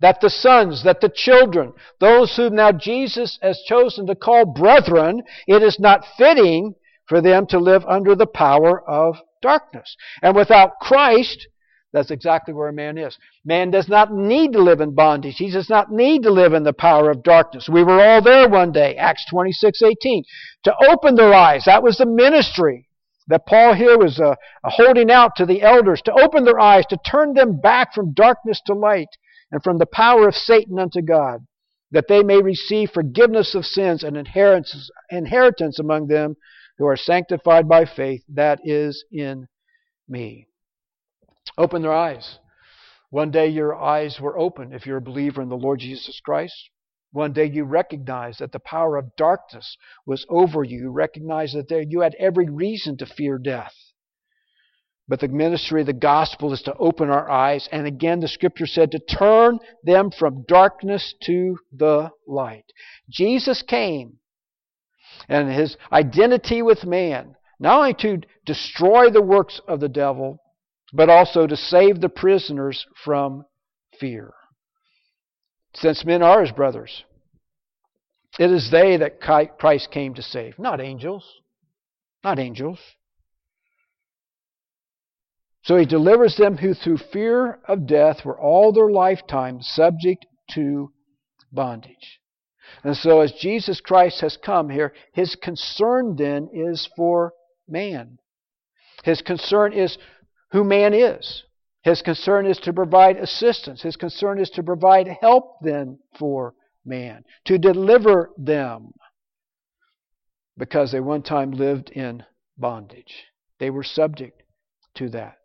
that 0.00 0.20
the 0.20 0.30
sons, 0.30 0.82
that 0.84 1.00
the 1.00 1.08
children, 1.08 1.72
those 2.00 2.36
whom 2.36 2.56
now 2.56 2.72
Jesus 2.72 3.38
has 3.40 3.62
chosen 3.66 4.06
to 4.06 4.16
call 4.16 4.44
brethren, 4.44 5.22
it 5.46 5.62
is 5.62 5.78
not 5.78 6.04
fitting 6.18 6.74
for 7.06 7.20
them 7.20 7.46
to 7.46 7.58
live 7.58 7.84
under 7.86 8.14
the 8.14 8.26
power 8.26 8.82
of 8.88 9.16
darkness. 9.40 9.96
And 10.20 10.34
without 10.34 10.80
Christ, 10.80 11.46
that's 11.92 12.10
exactly 12.10 12.52
where 12.52 12.68
a 12.68 12.72
man 12.72 12.98
is. 12.98 13.16
Man 13.44 13.70
does 13.70 13.88
not 13.88 14.12
need 14.12 14.54
to 14.54 14.62
live 14.62 14.80
in 14.80 14.94
bondage. 14.94 15.36
He 15.36 15.50
does 15.50 15.70
not 15.70 15.92
need 15.92 16.24
to 16.24 16.30
live 16.30 16.52
in 16.52 16.64
the 16.64 16.72
power 16.72 17.10
of 17.10 17.22
darkness. 17.22 17.68
We 17.68 17.84
were 17.84 18.00
all 18.00 18.22
there 18.22 18.48
one 18.48 18.72
day, 18.72 18.96
Acts 18.96 19.26
26, 19.30 19.82
18. 19.82 20.24
To 20.64 20.74
open 20.90 21.14
their 21.14 21.32
eyes, 21.32 21.64
that 21.66 21.82
was 21.82 21.98
the 21.98 22.06
ministry 22.06 22.88
that 23.28 23.46
Paul 23.46 23.74
here 23.74 23.98
was 23.98 24.18
uh, 24.20 24.34
holding 24.64 25.10
out 25.10 25.32
to 25.36 25.46
the 25.46 25.62
elders 25.62 26.02
to 26.04 26.12
open 26.12 26.44
their 26.44 26.60
eyes, 26.60 26.84
to 26.86 26.98
turn 27.08 27.34
them 27.34 27.60
back 27.60 27.94
from 27.94 28.14
darkness 28.14 28.60
to 28.66 28.74
light 28.74 29.08
and 29.50 29.62
from 29.62 29.78
the 29.78 29.86
power 29.86 30.28
of 30.28 30.34
Satan 30.34 30.78
unto 30.78 31.02
God, 31.02 31.46
that 31.90 32.06
they 32.08 32.22
may 32.22 32.40
receive 32.40 32.90
forgiveness 32.90 33.54
of 33.54 33.64
sins 33.64 34.02
and 34.02 34.16
inheritance, 34.16 34.90
inheritance 35.10 35.78
among 35.78 36.08
them 36.08 36.36
who 36.78 36.86
are 36.86 36.96
sanctified 36.96 37.68
by 37.68 37.84
faith 37.84 38.22
that 38.28 38.60
is 38.64 39.04
in 39.12 39.46
me. 40.08 40.46
Open 41.58 41.82
their 41.82 41.92
eyes. 41.92 42.38
One 43.10 43.30
day 43.30 43.48
your 43.48 43.74
eyes 43.74 44.18
were 44.20 44.38
open 44.38 44.72
if 44.72 44.86
you're 44.86 44.96
a 44.96 45.02
believer 45.02 45.42
in 45.42 45.50
the 45.50 45.56
Lord 45.56 45.80
Jesus 45.80 46.18
Christ. 46.24 46.70
One 47.12 47.34
day 47.34 47.44
you 47.44 47.64
recognized 47.64 48.40
that 48.40 48.52
the 48.52 48.58
power 48.58 48.96
of 48.96 49.16
darkness 49.16 49.76
was 50.06 50.24
over 50.30 50.64
you. 50.64 50.78
You 50.78 50.90
recognized 50.90 51.54
that 51.54 51.68
there, 51.68 51.82
you 51.82 52.00
had 52.00 52.14
every 52.18 52.48
reason 52.48 52.96
to 52.98 53.06
fear 53.06 53.38
death. 53.38 53.74
But 55.06 55.20
the 55.20 55.28
ministry 55.28 55.82
of 55.82 55.86
the 55.86 55.92
gospel 55.92 56.54
is 56.54 56.62
to 56.62 56.74
open 56.76 57.10
our 57.10 57.30
eyes. 57.30 57.68
And 57.70 57.86
again, 57.86 58.20
the 58.20 58.28
scripture 58.28 58.66
said 58.66 58.92
to 58.92 58.98
turn 58.98 59.58
them 59.84 60.10
from 60.10 60.44
darkness 60.48 61.14
to 61.24 61.58
the 61.70 62.10
light. 62.26 62.64
Jesus 63.10 63.62
came 63.62 64.18
and 65.28 65.52
his 65.52 65.76
identity 65.92 66.62
with 66.62 66.84
man, 66.84 67.36
not 67.60 67.78
only 67.78 67.94
to 67.94 68.26
destroy 68.46 69.10
the 69.10 69.22
works 69.22 69.60
of 69.68 69.80
the 69.80 69.88
devil, 69.88 70.38
but 70.94 71.10
also 71.10 71.46
to 71.46 71.56
save 71.56 72.00
the 72.00 72.08
prisoners 72.08 72.86
from 73.04 73.44
fear 74.00 74.32
since 75.74 76.04
men 76.04 76.22
are 76.22 76.40
his 76.40 76.52
brothers. 76.52 77.04
It 78.38 78.50
is 78.50 78.70
they 78.70 78.96
that 78.96 79.20
Christ 79.20 79.90
came 79.90 80.14
to 80.14 80.22
save, 80.22 80.58
not 80.58 80.80
angels. 80.80 81.24
Not 82.24 82.38
angels. 82.38 82.78
So 85.64 85.76
he 85.76 85.86
delivers 85.86 86.36
them 86.36 86.56
who 86.56 86.74
through 86.74 86.98
fear 87.12 87.60
of 87.68 87.86
death 87.86 88.24
were 88.24 88.38
all 88.38 88.72
their 88.72 88.90
lifetime 88.90 89.60
subject 89.60 90.26
to 90.54 90.92
bondage. 91.52 92.20
And 92.84 92.96
so, 92.96 93.20
as 93.20 93.32
Jesus 93.32 93.80
Christ 93.80 94.20
has 94.22 94.36
come 94.36 94.70
here, 94.70 94.92
his 95.12 95.36
concern 95.36 96.16
then 96.16 96.48
is 96.52 96.88
for 96.96 97.32
man. 97.68 98.18
His 99.04 99.20
concern 99.20 99.72
is 99.72 99.98
who 100.52 100.64
man 100.64 100.94
is. 100.94 101.44
His 101.82 102.00
concern 102.00 102.46
is 102.46 102.58
to 102.58 102.72
provide 102.72 103.16
assistance. 103.16 103.82
His 103.82 103.96
concern 103.96 104.38
is 104.38 104.50
to 104.50 104.62
provide 104.62 105.08
help 105.20 105.56
then 105.62 105.98
for 106.18 106.54
man, 106.84 107.24
to 107.46 107.58
deliver 107.58 108.30
them 108.36 108.92
because 110.56 110.92
they 110.92 111.00
one 111.00 111.22
time 111.22 111.50
lived 111.50 111.90
in 111.90 112.22
bondage. 112.56 113.24
They 113.58 113.70
were 113.70 113.82
subject 113.82 114.42
to 114.96 115.08
that. 115.10 115.38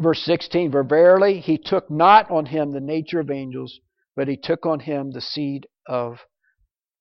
Verse 0.00 0.22
16 0.24 0.70
For 0.70 0.84
verily 0.84 1.40
he 1.40 1.58
took 1.58 1.90
not 1.90 2.30
on 2.30 2.46
him 2.46 2.72
the 2.72 2.80
nature 2.80 3.20
of 3.20 3.30
angels, 3.30 3.80
but 4.14 4.28
he 4.28 4.36
took 4.36 4.66
on 4.66 4.80
him 4.80 5.10
the 5.10 5.20
seed 5.20 5.66
of 5.86 6.18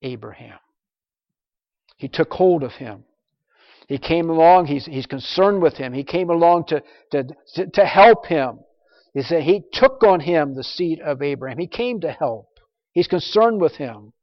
Abraham. 0.01 0.57
He 1.97 2.07
took 2.07 2.31
hold 2.31 2.63
of 2.63 2.73
him. 2.73 3.03
He 3.87 3.97
came 3.97 4.29
along, 4.29 4.67
he's, 4.67 4.85
he's 4.85 5.05
concerned 5.05 5.61
with 5.61 5.75
him. 5.75 5.93
He 5.93 6.03
came 6.03 6.29
along 6.29 6.65
to, 6.67 6.83
to, 7.11 7.25
to 7.73 7.85
help 7.85 8.25
him. 8.25 8.59
He 9.13 9.21
said 9.21 9.43
he 9.43 9.63
took 9.73 10.03
on 10.03 10.21
him 10.21 10.55
the 10.55 10.63
seed 10.63 10.99
of 11.01 11.21
Abraham. 11.21 11.57
He 11.57 11.67
came 11.67 11.99
to 12.01 12.11
help. 12.11 12.47
He's 12.93 13.07
concerned 13.07 13.59
with 13.59 13.75
him. 13.75 14.13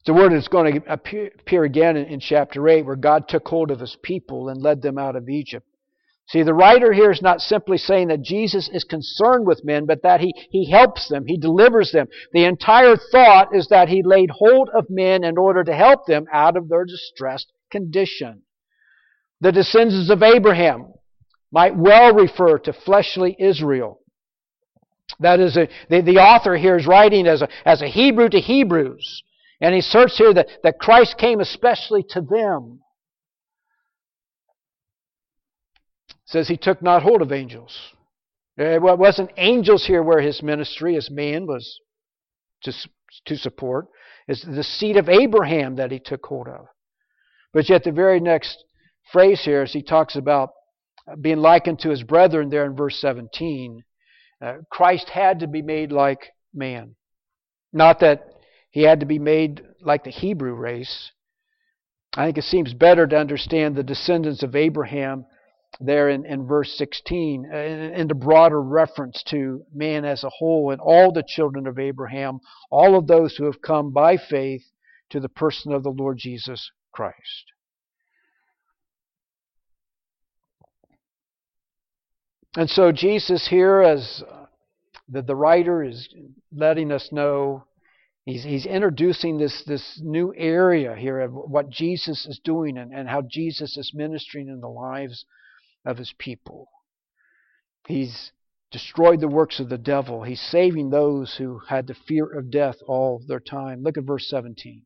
It's 0.00 0.08
a 0.08 0.12
word 0.12 0.32
that's 0.32 0.48
going 0.48 0.82
to 0.82 0.92
appear 0.92 1.64
again 1.64 1.96
in, 1.96 2.20
chapter 2.20 2.68
8 2.68 2.84
where 2.84 2.96
God 2.96 3.26
took 3.26 3.48
hold 3.48 3.70
of 3.70 3.80
his 3.80 3.96
people 4.02 4.50
and 4.50 4.60
led 4.60 4.82
them 4.82 4.98
out 4.98 5.16
of 5.16 5.28
Egypt. 5.28 5.66
See, 6.28 6.42
the 6.42 6.54
writer 6.54 6.92
here 6.92 7.10
is 7.10 7.20
not 7.20 7.40
simply 7.40 7.76
saying 7.76 8.08
that 8.08 8.22
Jesus 8.22 8.70
is 8.72 8.84
concerned 8.84 9.46
with 9.46 9.64
men, 9.64 9.84
but 9.84 10.02
that 10.02 10.20
he, 10.20 10.32
he 10.50 10.70
helps 10.70 11.08
them, 11.08 11.26
he 11.26 11.36
delivers 11.36 11.92
them. 11.92 12.06
The 12.32 12.46
entire 12.46 12.96
thought 12.96 13.54
is 13.54 13.68
that 13.68 13.88
he 13.88 14.02
laid 14.02 14.30
hold 14.30 14.70
of 14.74 14.86
men 14.88 15.22
in 15.22 15.36
order 15.36 15.62
to 15.62 15.74
help 15.74 16.06
them 16.06 16.24
out 16.32 16.56
of 16.56 16.68
their 16.68 16.86
distressed 16.86 17.52
condition. 17.70 18.42
The 19.42 19.52
descendants 19.52 20.10
of 20.10 20.22
Abraham 20.22 20.94
might 21.52 21.76
well 21.76 22.14
refer 22.14 22.58
to 22.60 22.72
fleshly 22.72 23.36
Israel. 23.38 24.00
That 25.20 25.40
is, 25.40 25.56
a, 25.58 25.68
the, 25.90 26.00
the 26.00 26.18
author 26.18 26.56
here 26.56 26.78
is 26.78 26.86
writing 26.86 27.26
as 27.26 27.42
a, 27.42 27.48
as 27.66 27.82
a 27.82 27.88
Hebrew 27.88 28.30
to 28.30 28.40
Hebrews. 28.40 29.22
And 29.60 29.74
he 29.74 29.80
asserts 29.80 30.16
here 30.16 30.32
that, 30.32 30.48
that 30.62 30.78
Christ 30.78 31.18
came 31.18 31.40
especially 31.40 32.02
to 32.10 32.22
them. 32.22 32.80
Says 36.34 36.48
he 36.48 36.56
took 36.56 36.82
not 36.82 37.04
hold 37.04 37.22
of 37.22 37.30
angels. 37.30 37.78
It 38.56 38.82
wasn't 38.82 39.30
angels 39.36 39.86
here 39.86 40.02
where 40.02 40.20
his 40.20 40.42
ministry 40.42 40.96
as 40.96 41.08
man 41.08 41.46
was 41.46 41.78
to, 42.64 42.72
to 43.26 43.36
support. 43.36 43.86
It's 44.26 44.44
the 44.44 44.64
seed 44.64 44.96
of 44.96 45.08
Abraham 45.08 45.76
that 45.76 45.92
he 45.92 46.00
took 46.00 46.26
hold 46.26 46.48
of. 46.48 46.66
But 47.52 47.68
yet 47.68 47.84
the 47.84 47.92
very 47.92 48.18
next 48.18 48.64
phrase 49.12 49.42
here 49.44 49.62
as 49.62 49.72
he 49.72 49.82
talks 49.82 50.16
about 50.16 50.50
being 51.20 51.38
likened 51.38 51.78
to 51.80 51.90
his 51.90 52.02
brethren 52.02 52.48
there 52.48 52.64
in 52.64 52.74
verse 52.74 53.00
17, 53.00 53.84
uh, 54.42 54.54
Christ 54.72 55.10
had 55.10 55.38
to 55.38 55.46
be 55.46 55.62
made 55.62 55.92
like 55.92 56.32
man. 56.52 56.96
Not 57.72 58.00
that 58.00 58.26
he 58.72 58.82
had 58.82 59.00
to 59.00 59.06
be 59.06 59.20
made 59.20 59.62
like 59.80 60.02
the 60.02 60.10
Hebrew 60.10 60.54
race. 60.54 61.12
I 62.16 62.26
think 62.26 62.38
it 62.38 62.44
seems 62.44 62.74
better 62.74 63.06
to 63.06 63.16
understand 63.16 63.76
the 63.76 63.84
descendants 63.84 64.42
of 64.42 64.56
Abraham 64.56 65.26
there 65.80 66.08
in, 66.08 66.24
in 66.26 66.46
verse 66.46 66.76
16 66.76 67.50
uh, 67.52 67.56
in 67.56 68.08
the 68.08 68.14
broader 68.14 68.60
reference 68.60 69.22
to 69.28 69.64
man 69.74 70.04
as 70.04 70.24
a 70.24 70.30
whole 70.30 70.70
and 70.70 70.80
all 70.80 71.12
the 71.12 71.24
children 71.26 71.66
of 71.66 71.78
Abraham, 71.78 72.40
all 72.70 72.96
of 72.96 73.06
those 73.06 73.36
who 73.36 73.44
have 73.44 73.60
come 73.62 73.92
by 73.92 74.16
faith 74.16 74.62
to 75.10 75.20
the 75.20 75.28
person 75.28 75.72
of 75.72 75.82
the 75.82 75.90
Lord 75.90 76.18
Jesus 76.18 76.70
Christ. 76.92 77.52
And 82.56 82.70
so 82.70 82.92
Jesus 82.92 83.48
here, 83.48 83.82
as 83.82 84.22
uh, 84.30 84.46
the, 85.08 85.22
the 85.22 85.34
writer 85.34 85.82
is 85.82 86.08
letting 86.52 86.92
us 86.92 87.08
know, 87.10 87.64
he's, 88.24 88.44
he's 88.44 88.64
introducing 88.64 89.38
this, 89.38 89.64
this 89.66 90.00
new 90.02 90.32
area 90.36 90.94
here 90.94 91.20
of 91.20 91.32
what 91.32 91.68
Jesus 91.68 92.26
is 92.26 92.40
doing 92.44 92.78
and, 92.78 92.94
and 92.94 93.08
how 93.08 93.22
Jesus 93.28 93.76
is 93.76 93.90
ministering 93.92 94.48
in 94.48 94.60
the 94.60 94.68
lives 94.68 95.24
of 95.84 95.98
his 95.98 96.14
people. 96.18 96.68
He's 97.86 98.32
destroyed 98.70 99.20
the 99.20 99.28
works 99.28 99.60
of 99.60 99.68
the 99.68 99.78
devil. 99.78 100.22
He's 100.22 100.40
saving 100.40 100.90
those 100.90 101.36
who 101.36 101.60
had 101.68 101.86
the 101.86 101.94
fear 101.94 102.26
of 102.26 102.50
death 102.50 102.76
all 102.86 103.22
their 103.26 103.40
time. 103.40 103.82
Look 103.82 103.96
at 103.96 104.04
verse 104.04 104.28
17. 104.28 104.82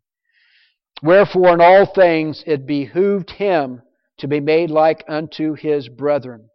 Wherefore, 1.03 1.55
in 1.55 1.61
all 1.61 1.87
things 1.87 2.43
it 2.47 2.67
behooved 2.67 3.31
him 3.31 3.83
to 4.19 4.29
be 4.29 4.41
made 4.41 4.71
like 4.71 5.05
unto 5.09 5.55
his 5.55 5.89
brethren, 5.89 6.51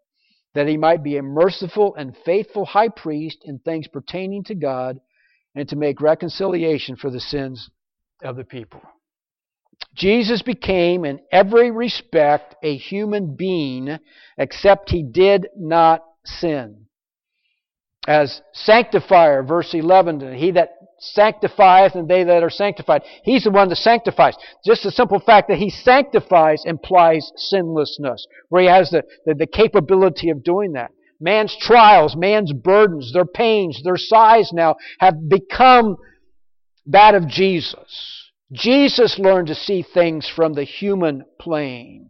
that 0.53 0.67
he 0.67 0.77
might 0.77 1.01
be 1.01 1.17
a 1.17 1.23
merciful 1.23 1.95
and 1.95 2.15
faithful 2.25 2.65
high 2.65 2.89
priest 2.89 3.39
in 3.45 3.59
things 3.59 3.87
pertaining 3.87 4.43
to 4.43 4.55
God, 4.55 4.99
and 5.55 5.69
to 5.69 5.75
make 5.75 6.01
reconciliation 6.01 6.95
for 6.95 7.09
the 7.09 7.19
sins 7.19 7.69
of 8.21 8.35
the 8.35 8.43
people. 8.43 8.81
Jesus 9.95 10.41
became 10.41 11.05
in 11.05 11.19
every 11.31 11.71
respect 11.71 12.55
a 12.63 12.75
human 12.75 13.35
being, 13.35 13.97
except 14.37 14.89
he 14.89 15.03
did 15.03 15.47
not 15.55 16.03
sin. 16.25 16.85
As 18.07 18.41
sanctifier, 18.53 19.43
verse 19.43 19.73
11, 19.73 20.35
he 20.35 20.51
that 20.51 20.69
sanctifieth 20.99 21.95
and 21.95 22.07
they 22.07 22.23
that 22.23 22.43
are 22.43 22.49
sanctified. 22.49 23.03
He's 23.23 23.43
the 23.43 23.51
one 23.51 23.69
that 23.69 23.77
sanctifies. 23.77 24.35
Just 24.65 24.83
the 24.83 24.91
simple 24.91 25.19
fact 25.19 25.49
that 25.49 25.57
he 25.57 25.69
sanctifies 25.69 26.63
implies 26.65 27.31
sinlessness, 27.35 28.25
where 28.49 28.63
he 28.63 28.67
has 28.67 28.89
the, 28.89 29.03
the, 29.25 29.35
the 29.35 29.47
capability 29.47 30.29
of 30.29 30.43
doing 30.43 30.73
that. 30.73 30.91
Man's 31.19 31.55
trials, 31.55 32.15
man's 32.15 32.51
burdens, 32.51 33.13
their 33.13 33.25
pains, 33.25 33.81
their 33.83 33.97
sighs 33.97 34.51
now 34.53 34.75
have 34.99 35.29
become 35.29 35.97
that 36.87 37.15
of 37.15 37.27
Jesus. 37.27 38.22
Jesus 38.51 39.17
learned 39.17 39.47
to 39.47 39.55
see 39.55 39.83
things 39.93 40.31
from 40.35 40.53
the 40.53 40.63
human 40.63 41.25
plane. 41.39 42.09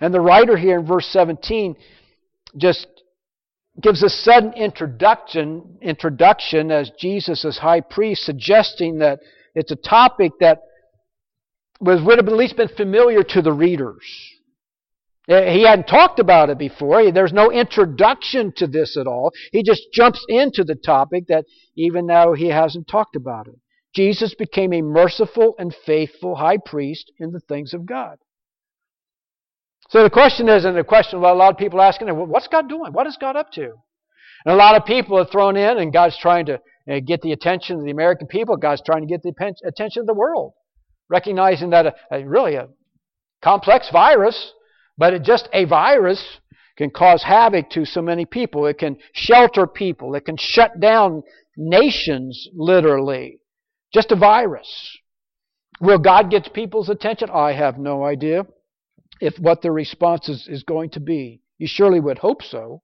And 0.00 0.12
the 0.12 0.20
writer 0.20 0.56
here 0.56 0.78
in 0.78 0.86
verse 0.86 1.06
17 1.06 1.76
just 2.56 2.86
gives 3.80 4.02
a 4.02 4.08
sudden 4.08 4.52
introduction, 4.54 5.78
introduction 5.80 6.70
as 6.70 6.90
Jesus 6.98 7.44
as 7.44 7.58
high 7.58 7.80
priest, 7.80 8.24
suggesting 8.24 8.98
that 8.98 9.20
it's 9.54 9.70
a 9.70 9.76
topic 9.76 10.32
that 10.40 10.62
was, 11.80 12.02
would 12.02 12.18
have 12.18 12.28
at 12.28 12.34
least 12.34 12.56
been 12.56 12.68
familiar 12.68 13.22
to 13.22 13.42
the 13.42 13.52
readers. 13.52 14.04
Eh, 15.28 15.52
he 15.52 15.62
hadn't 15.62 15.86
talked 15.86 16.18
about 16.18 16.50
it 16.50 16.58
before. 16.58 17.10
There's 17.12 17.32
no 17.32 17.50
introduction 17.50 18.52
to 18.56 18.66
this 18.66 18.96
at 18.96 19.06
all. 19.06 19.30
He 19.52 19.62
just 19.62 19.82
jumps 19.92 20.24
into 20.28 20.64
the 20.64 20.74
topic 20.74 21.26
that 21.28 21.44
even 21.76 22.06
now 22.06 22.32
he 22.32 22.48
hasn't 22.48 22.88
talked 22.88 23.14
about 23.14 23.46
it. 23.46 23.58
Jesus 23.94 24.34
became 24.34 24.72
a 24.72 24.82
merciful 24.82 25.54
and 25.58 25.74
faithful 25.86 26.36
high 26.36 26.58
priest 26.58 27.10
in 27.18 27.32
the 27.32 27.40
things 27.40 27.74
of 27.74 27.86
God. 27.86 28.18
So 29.90 30.02
the 30.02 30.10
question 30.10 30.48
is, 30.48 30.64
and 30.64 30.76
the 30.76 30.84
question 30.84 31.18
a 31.18 31.22
lot 31.22 31.52
of 31.52 31.58
people 31.58 31.80
asking, 31.80 32.08
what's 32.08 32.48
God 32.48 32.68
doing? 32.68 32.92
What 32.92 33.06
is 33.06 33.16
God 33.18 33.36
up 33.36 33.50
to? 33.52 33.72
And 34.44 34.54
a 34.54 34.56
lot 34.56 34.76
of 34.76 34.84
people 34.84 35.18
are 35.18 35.24
thrown 35.24 35.56
in, 35.56 35.78
and 35.78 35.92
God's 35.92 36.18
trying 36.18 36.46
to 36.46 36.60
uh, 36.90 37.00
get 37.04 37.22
the 37.22 37.32
attention 37.32 37.78
of 37.78 37.84
the 37.84 37.90
American 37.90 38.26
people. 38.26 38.56
God's 38.56 38.82
trying 38.84 39.00
to 39.00 39.06
get 39.06 39.22
the 39.22 39.32
attention 39.66 40.00
of 40.00 40.06
the 40.06 40.14
world, 40.14 40.52
recognizing 41.08 41.70
that 41.70 41.86
a, 41.86 41.94
a 42.12 42.24
really 42.24 42.54
a 42.54 42.68
complex 43.42 43.90
virus, 43.90 44.52
but 44.96 45.14
it, 45.14 45.22
just 45.22 45.48
a 45.52 45.64
virus 45.64 46.22
can 46.76 46.90
cause 46.90 47.22
havoc 47.22 47.70
to 47.70 47.84
so 47.84 48.00
many 48.00 48.24
people. 48.24 48.66
It 48.66 48.78
can 48.78 48.98
shelter 49.12 49.66
people. 49.66 50.14
It 50.14 50.24
can 50.24 50.36
shut 50.38 50.78
down 50.78 51.22
nations, 51.56 52.48
literally. 52.54 53.37
Just 53.92 54.12
a 54.12 54.16
virus. 54.16 54.98
Will 55.80 55.98
God 55.98 56.30
get 56.30 56.52
people's 56.52 56.88
attention? 56.88 57.30
I 57.30 57.52
have 57.52 57.78
no 57.78 58.04
idea 58.04 58.46
if 59.20 59.38
what 59.38 59.62
the 59.62 59.70
response 59.70 60.28
is, 60.28 60.46
is 60.48 60.62
going 60.62 60.90
to 60.90 61.00
be. 61.00 61.40
You 61.58 61.66
surely 61.66 62.00
would 62.00 62.18
hope 62.18 62.42
so. 62.42 62.82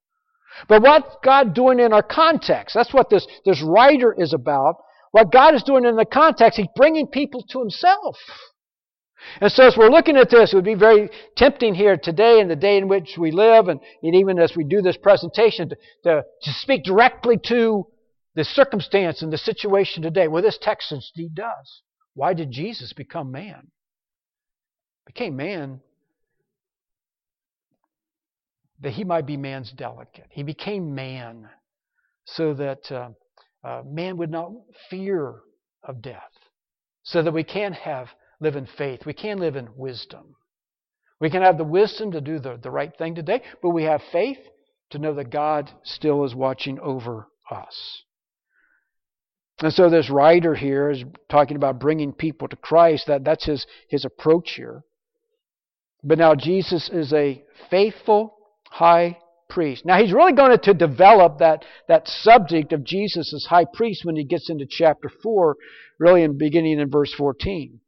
But 0.69 0.83
what 0.83 1.23
God 1.23 1.55
doing 1.55 1.81
in 1.81 1.93
our 1.93 2.03
context, 2.03 2.75
that's 2.75 2.95
what 2.95 3.11
this, 3.11 3.27
this 3.45 3.63
writer 3.63 4.15
is 4.17 4.33
about. 4.33 4.77
What 5.11 5.33
God 5.33 5.55
is 5.55 5.63
doing 5.63 5.85
in 5.85 5.97
the 5.97 6.05
context, 6.05 6.59
He's 6.59 6.69
bringing 6.77 7.07
people 7.07 7.45
to 7.51 7.61
Himself. 7.61 8.17
And 9.41 9.51
so 9.51 9.67
as 9.67 9.77
we're 9.77 9.91
looking 9.91 10.17
at 10.17 10.31
this, 10.31 10.53
it 10.53 10.57
would 10.57 10.65
be 10.65 10.75
very 10.75 11.09
tempting 11.37 11.75
here 11.75 11.97
today 11.97 12.41
in 12.41 12.49
the 12.49 12.57
day 12.57 12.77
in 12.77 12.89
which 12.89 13.17
we 13.19 13.31
live, 13.31 13.69
and, 13.69 13.81
and 14.03 14.15
even 14.15 14.39
as 14.39 14.53
we 14.57 14.65
do 14.65 14.83
this 14.83 14.97
presentation, 14.97 15.71
to, 15.71 15.77
to, 16.05 16.23
to 16.43 16.53
speak 16.53 16.85
directly 16.85 17.39
to 17.49 17.87
the 18.35 18.45
circumstance 18.45 19.23
and 19.23 19.33
the 19.33 19.39
situation 19.39 20.03
today. 20.03 20.29
Well, 20.29 20.43
this 20.43 20.59
text 20.61 20.93
indeed 20.93 21.35
does. 21.35 21.83
Why 22.15 22.35
did 22.35 22.51
Jesus 22.51 22.93
become 22.93 23.31
man? 23.31 23.71
Became 25.07 25.37
man 25.37 25.81
that 28.81 28.93
he 28.93 29.05
might 29.05 29.27
be 29.27 29.37
man's 29.37 29.73
delegate. 29.73 30.29
He 30.31 30.43
became 30.43 30.95
man 30.95 31.49
so 32.25 32.55
that 32.55 32.91
uh, 32.91 33.11
uh, 33.63 33.83
man 33.85 34.17
would 34.17 34.31
not 34.31 34.53
fear 34.91 35.41
of 35.83 36.03
death, 36.03 36.33
so 37.03 37.23
that 37.23 37.33
we 37.33 37.45
can 37.45 37.73
have 37.73 38.09
live 38.41 38.57
in 38.57 38.67
faith, 38.67 39.07
we 39.07 39.13
can 39.13 39.39
live 39.39 39.57
in 39.57 39.69
wisdom. 39.77 40.35
We 41.21 41.31
can 41.31 41.43
have 41.43 41.57
the 41.57 41.65
wisdom 41.65 42.13
to 42.13 42.21
do 42.21 42.39
the, 42.39 42.59
the 42.63 42.71
right 42.71 42.93
thing 42.97 43.15
today, 43.15 43.43
but 43.63 43.71
we 43.71 43.85
have 43.85 44.03
faith 44.13 44.39
to 44.91 44.99
know 44.99 45.15
that 45.15 45.31
God 45.31 45.71
still 45.85 46.25
is 46.25 46.35
watching 46.35 46.79
over 46.81 47.29
us. 47.51 48.03
And 49.61 49.73
so 49.73 49.89
this 49.89 50.11
writer 50.11 50.55
here 50.55 50.91
is 50.91 51.05
talking 51.31 51.57
about 51.57 51.79
bringing 51.79 52.13
people 52.13 52.49
to 52.49 52.57
Christ. 52.57 53.05
That, 53.07 53.25
that's 53.25 53.47
his, 53.47 53.67
his 53.89 54.05
approach 54.05 54.55
here. 54.57 54.83
But 56.03 56.19
now 56.19 56.35
Jesus 56.35 56.91
is 56.93 57.13
a 57.13 57.43
faithful 57.71 58.37
high 58.69 59.19
priest. 59.49 59.87
Now 59.87 60.01
he's 60.01 60.13
really 60.13 60.33
going 60.33 60.59
to 60.59 60.75
develop 60.75 61.39
that, 61.39 61.65
that 61.89 62.09
subject 62.09 62.73
of 62.73 62.85
Jesus 62.85 63.33
as 63.33 63.47
high 63.49 63.67
priest 63.73 64.05
when 64.05 64.17
he 64.17 64.25
gets 64.25 64.51
into 64.51 64.67
chapter 64.69 65.09
4, 65.23 65.57
really 65.99 66.23
in 66.23 66.37
beginning 66.37 66.81
in 66.81 66.91
verse 66.91 67.15
14. 67.17 67.81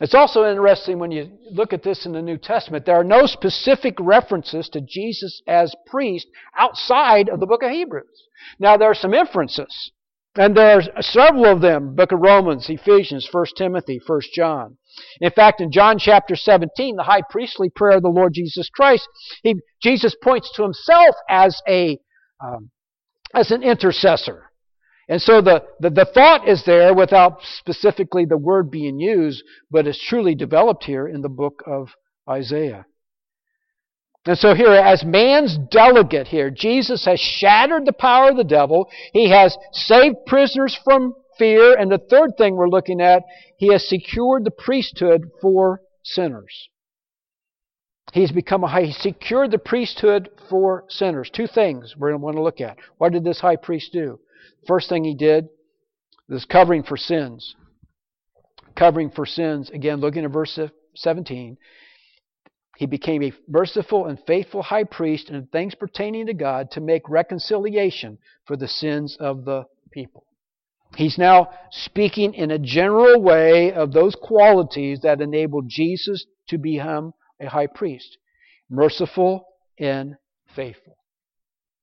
It's 0.00 0.14
also 0.14 0.50
interesting 0.50 0.98
when 0.98 1.10
you 1.10 1.30
look 1.50 1.72
at 1.72 1.82
this 1.82 2.06
in 2.06 2.12
the 2.12 2.22
New 2.22 2.38
Testament. 2.38 2.86
There 2.86 2.98
are 2.98 3.04
no 3.04 3.26
specific 3.26 3.94
references 4.00 4.68
to 4.70 4.80
Jesus 4.80 5.42
as 5.46 5.74
priest 5.86 6.26
outside 6.58 7.28
of 7.28 7.38
the 7.38 7.46
book 7.46 7.62
of 7.62 7.70
Hebrews. 7.70 8.26
Now 8.58 8.76
there 8.76 8.90
are 8.90 8.94
some 8.94 9.12
inferences. 9.12 9.92
And 10.36 10.56
there 10.56 10.76
are 10.76 11.02
several 11.02 11.46
of 11.46 11.60
them, 11.60 11.96
book 11.96 12.12
of 12.12 12.20
Romans, 12.20 12.66
Ephesians, 12.68 13.28
1 13.30 13.46
Timothy, 13.56 14.00
1 14.06 14.20
John. 14.32 14.76
In 15.20 15.30
fact, 15.30 15.60
in 15.60 15.72
John 15.72 15.98
chapter 15.98 16.36
17, 16.36 16.96
the 16.96 17.02
high 17.02 17.22
priestly 17.28 17.68
prayer 17.68 17.96
of 17.96 18.02
the 18.02 18.08
Lord 18.08 18.34
Jesus 18.34 18.68
Christ, 18.68 19.08
he, 19.42 19.56
Jesus 19.82 20.14
points 20.22 20.52
to 20.54 20.62
himself 20.62 21.16
as 21.28 21.60
a 21.68 21.98
um, 22.42 22.70
as 23.34 23.50
an 23.50 23.62
intercessor. 23.62 24.50
And 25.08 25.20
so 25.20 25.40
the, 25.40 25.64
the, 25.80 25.90
the 25.90 26.04
thought 26.04 26.48
is 26.48 26.64
there 26.64 26.94
without 26.94 27.38
specifically 27.42 28.24
the 28.24 28.38
word 28.38 28.70
being 28.70 29.00
used, 29.00 29.42
but 29.70 29.86
it's 29.86 30.04
truly 30.04 30.34
developed 30.34 30.84
here 30.84 31.06
in 31.08 31.20
the 31.20 31.28
book 31.28 31.62
of 31.66 31.90
Isaiah. 32.28 32.86
And 34.26 34.36
so 34.36 34.54
here, 34.54 34.72
as 34.72 35.02
man's 35.02 35.56
delegate 35.70 36.28
here, 36.28 36.50
Jesus 36.50 37.06
has 37.06 37.18
shattered 37.18 37.86
the 37.86 37.92
power 37.92 38.30
of 38.30 38.36
the 38.36 38.44
devil. 38.44 38.88
He 39.12 39.30
has 39.30 39.56
saved 39.72 40.26
prisoners 40.26 40.78
from 40.84 41.14
fear. 41.38 41.74
And 41.76 41.90
the 41.90 41.98
third 41.98 42.32
thing 42.36 42.54
we're 42.54 42.68
looking 42.68 43.00
at, 43.00 43.22
he 43.56 43.72
has 43.72 43.88
secured 43.88 44.44
the 44.44 44.50
priesthood 44.50 45.30
for 45.40 45.80
sinners. 46.02 46.68
He's 48.12 48.32
become 48.32 48.64
a 48.64 48.68
high, 48.68 48.82
he 48.82 48.92
secured 48.92 49.52
the 49.52 49.58
priesthood 49.58 50.28
for 50.50 50.84
sinners. 50.88 51.30
Two 51.32 51.46
things 51.46 51.94
we're 51.96 52.10
going 52.10 52.20
to 52.20 52.24
want 52.24 52.36
to 52.36 52.42
look 52.42 52.60
at. 52.60 52.76
What 52.98 53.12
did 53.12 53.24
this 53.24 53.40
high 53.40 53.56
priest 53.56 53.92
do? 53.92 54.18
First 54.66 54.88
thing 54.88 55.04
he 55.04 55.14
did 55.14 55.48
was 56.28 56.44
covering 56.44 56.82
for 56.82 56.96
sins. 56.96 57.54
Covering 58.76 59.10
for 59.10 59.24
sins. 59.24 59.70
Again, 59.70 60.00
looking 60.00 60.24
at 60.24 60.30
verse 60.30 60.58
17. 60.96 61.56
He 62.80 62.86
became 62.86 63.22
a 63.22 63.32
merciful 63.46 64.06
and 64.06 64.18
faithful 64.26 64.62
high 64.62 64.84
priest 64.84 65.28
in 65.28 65.44
things 65.48 65.74
pertaining 65.74 66.28
to 66.28 66.32
God 66.32 66.70
to 66.70 66.80
make 66.80 67.10
reconciliation 67.10 68.16
for 68.46 68.56
the 68.56 68.68
sins 68.68 69.18
of 69.20 69.44
the 69.44 69.66
people. 69.90 70.24
He's 70.96 71.18
now 71.18 71.50
speaking 71.70 72.32
in 72.32 72.50
a 72.50 72.58
general 72.58 73.20
way 73.20 73.70
of 73.70 73.92
those 73.92 74.14
qualities 74.14 75.00
that 75.02 75.20
enabled 75.20 75.68
Jesus 75.68 76.24
to 76.48 76.56
become 76.56 77.12
a 77.38 77.50
high 77.50 77.66
priest 77.66 78.16
merciful 78.70 79.44
and 79.78 80.14
faithful. 80.56 80.96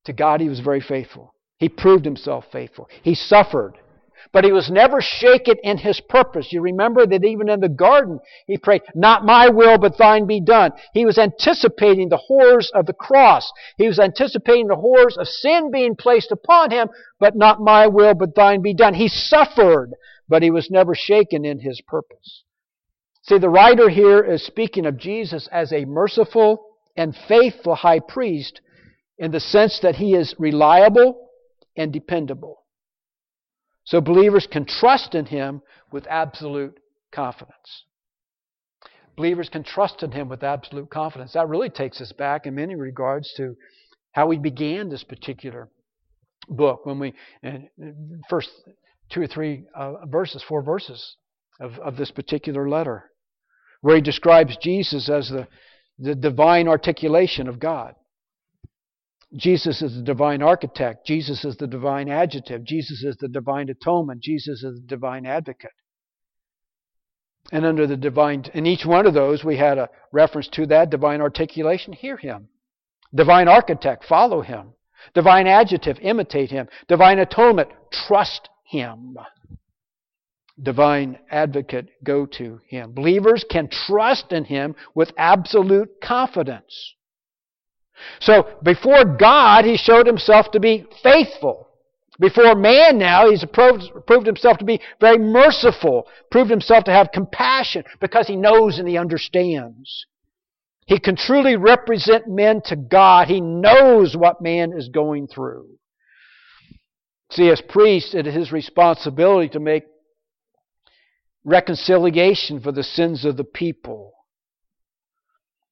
To 0.05 0.13
God, 0.13 0.41
he 0.41 0.49
was 0.49 0.61
very 0.61 0.81
faithful. 0.81 1.35
He 1.59 1.69
proved 1.69 2.05
himself 2.05 2.45
faithful. 2.51 2.89
He 3.03 3.13
suffered. 3.13 3.77
But 4.33 4.43
he 4.43 4.51
was 4.51 4.69
never 4.69 5.01
shaken 5.01 5.55
in 5.63 5.77
his 5.77 6.01
purpose. 6.01 6.51
You 6.51 6.61
remember 6.61 7.05
that 7.05 7.23
even 7.23 7.49
in 7.49 7.59
the 7.59 7.69
garden, 7.69 8.19
he 8.45 8.57
prayed, 8.57 8.81
Not 8.93 9.25
my 9.25 9.49
will, 9.49 9.77
but 9.77 9.97
thine 9.97 10.25
be 10.25 10.41
done. 10.41 10.71
He 10.93 11.05
was 11.05 11.17
anticipating 11.17 12.09
the 12.09 12.17
horrors 12.17 12.71
of 12.73 12.85
the 12.85 12.93
cross. 12.93 13.51
He 13.77 13.87
was 13.87 13.99
anticipating 13.99 14.67
the 14.67 14.75
horrors 14.75 15.17
of 15.17 15.27
sin 15.27 15.71
being 15.71 15.95
placed 15.95 16.31
upon 16.31 16.71
him, 16.71 16.89
but 17.19 17.35
not 17.35 17.61
my 17.61 17.87
will, 17.87 18.13
but 18.13 18.35
thine 18.35 18.61
be 18.61 18.73
done. 18.73 18.93
He 18.93 19.07
suffered, 19.07 19.91
but 20.27 20.43
he 20.43 20.51
was 20.51 20.69
never 20.69 20.93
shaken 20.93 21.45
in 21.45 21.59
his 21.59 21.81
purpose. 21.87 22.43
See, 23.23 23.37
the 23.37 23.49
writer 23.49 23.89
here 23.89 24.23
is 24.23 24.45
speaking 24.45 24.85
of 24.85 24.97
Jesus 24.97 25.49
as 25.51 25.73
a 25.73 25.85
merciful 25.85 26.65
and 26.95 27.15
faithful 27.27 27.75
high 27.75 27.99
priest 27.99 28.61
in 29.17 29.31
the 29.31 29.39
sense 29.39 29.79
that 29.81 29.95
he 29.95 30.13
is 30.13 30.35
reliable 30.39 31.29
and 31.75 31.91
dependable. 31.91 32.63
So 33.87 34.01
believers 34.01 34.45
can 34.51 34.65
trust 34.65 35.15
in 35.15 35.25
Him 35.25 35.61
with 35.93 36.05
absolute 36.07 36.77
confidence. 37.13 37.85
Believers 39.15 39.47
can 39.47 39.63
trust 39.63 40.03
in 40.03 40.11
Him 40.11 40.27
with 40.27 40.43
absolute 40.43 40.89
confidence. 40.89 41.31
That 41.33 41.47
really 41.47 41.69
takes 41.69 42.01
us 42.01 42.11
back 42.11 42.45
in 42.45 42.53
many 42.53 42.75
regards 42.75 43.33
to 43.37 43.55
how 44.11 44.27
we 44.27 44.39
began 44.39 44.89
this 44.89 45.05
particular 45.05 45.69
book 46.49 46.85
when 46.85 46.99
we, 46.99 47.13
first 48.29 48.49
two 49.09 49.21
or 49.21 49.27
three 49.27 49.63
uh, 49.73 50.05
verses, 50.05 50.43
four 50.49 50.61
verses 50.61 51.15
of, 51.61 51.71
of 51.79 51.95
this 51.95 52.11
particular 52.11 52.67
letter, 52.67 53.05
where 53.79 53.95
he 53.95 54.01
describes 54.01 54.57
Jesus 54.61 55.09
as 55.09 55.29
the, 55.29 55.47
the 55.97 56.13
divine 56.13 56.67
articulation 56.67 57.47
of 57.47 57.57
God. 57.57 57.95
Jesus 59.35 59.81
is 59.81 59.95
the 59.95 60.03
divine 60.03 60.41
architect. 60.41 61.05
Jesus 61.05 61.43
is 61.43 61.57
the 61.57 61.67
divine 61.67 62.09
adjective. 62.09 62.63
Jesus 62.63 63.03
is 63.03 63.17
the 63.17 63.27
divine 63.27 63.69
atonement. 63.69 64.21
Jesus 64.21 64.63
is 64.63 64.79
the 64.79 64.87
divine 64.87 65.25
advocate. 65.25 65.71
And 67.51 67.65
under 67.65 67.87
the 67.87 67.97
divine, 67.97 68.45
in 68.53 68.65
each 68.65 68.85
one 68.85 69.05
of 69.05 69.13
those, 69.13 69.43
we 69.43 69.57
had 69.57 69.77
a 69.77 69.89
reference 70.11 70.47
to 70.49 70.65
that 70.67 70.89
divine 70.89 71.21
articulation. 71.21 71.93
Hear 71.93 72.17
him. 72.17 72.49
Divine 73.13 73.47
architect, 73.47 74.05
follow 74.05 74.41
him. 74.41 74.73
Divine 75.13 75.47
adjective, 75.47 75.97
imitate 76.01 76.51
him. 76.51 76.67
Divine 76.87 77.19
atonement, 77.19 77.69
trust 77.91 78.49
him. 78.65 79.17
Divine 80.61 81.19
advocate, 81.29 81.89
go 82.03 82.25
to 82.25 82.59
him. 82.67 82.93
Believers 82.93 83.45
can 83.49 83.69
trust 83.69 84.31
in 84.31 84.43
him 84.43 84.75
with 84.95 85.11
absolute 85.17 86.01
confidence. 86.01 86.95
So 88.19 88.47
before 88.63 89.05
God, 89.05 89.65
he 89.65 89.77
showed 89.77 90.07
himself 90.07 90.51
to 90.51 90.59
be 90.59 90.85
faithful. 91.03 91.67
Before 92.19 92.55
man 92.55 92.97
now, 92.97 93.29
he's 93.29 93.45
proved, 93.45 93.83
proved 94.07 94.25
himself 94.25 94.57
to 94.57 94.65
be 94.65 94.81
very 94.99 95.19
merciful, 95.19 96.07
proved 96.31 96.49
himself 96.49 96.85
to 96.85 96.91
have 96.91 97.11
compassion 97.11 97.83
because 97.99 98.27
he 98.27 98.35
knows 98.35 98.79
and 98.79 98.87
he 98.87 98.97
understands. 98.97 100.05
He 100.87 100.99
can 100.99 101.15
truly 101.15 101.57
represent 101.57 102.27
men 102.27 102.61
to 102.65 102.75
God. 102.75 103.27
He 103.27 103.41
knows 103.41 104.15
what 104.15 104.41
man 104.41 104.73
is 104.73 104.89
going 104.89 105.27
through. 105.27 105.67
See, 107.31 107.49
as 107.49 107.61
priest, 107.61 108.15
it 108.15 108.25
is 108.25 108.33
his 108.33 108.51
responsibility 108.51 109.49
to 109.49 109.59
make 109.59 109.83
reconciliation 111.43 112.61
for 112.61 112.71
the 112.71 112.83
sins 112.83 113.25
of 113.25 113.37
the 113.37 113.43
people. 113.43 114.13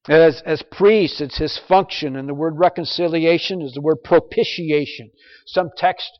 As, 0.08 0.42
as 0.46 0.62
priest, 0.72 1.20
it's 1.20 1.38
his 1.38 1.60
function, 1.68 2.16
and 2.16 2.30
the 2.30 2.34
word 2.34 2.56
reconciliation 2.58 3.62
is 3.62 3.74
the 3.74 3.82
word 3.82 4.04
propitiation. 4.04 5.12
Some 5.48 5.70
text 5.76 6.20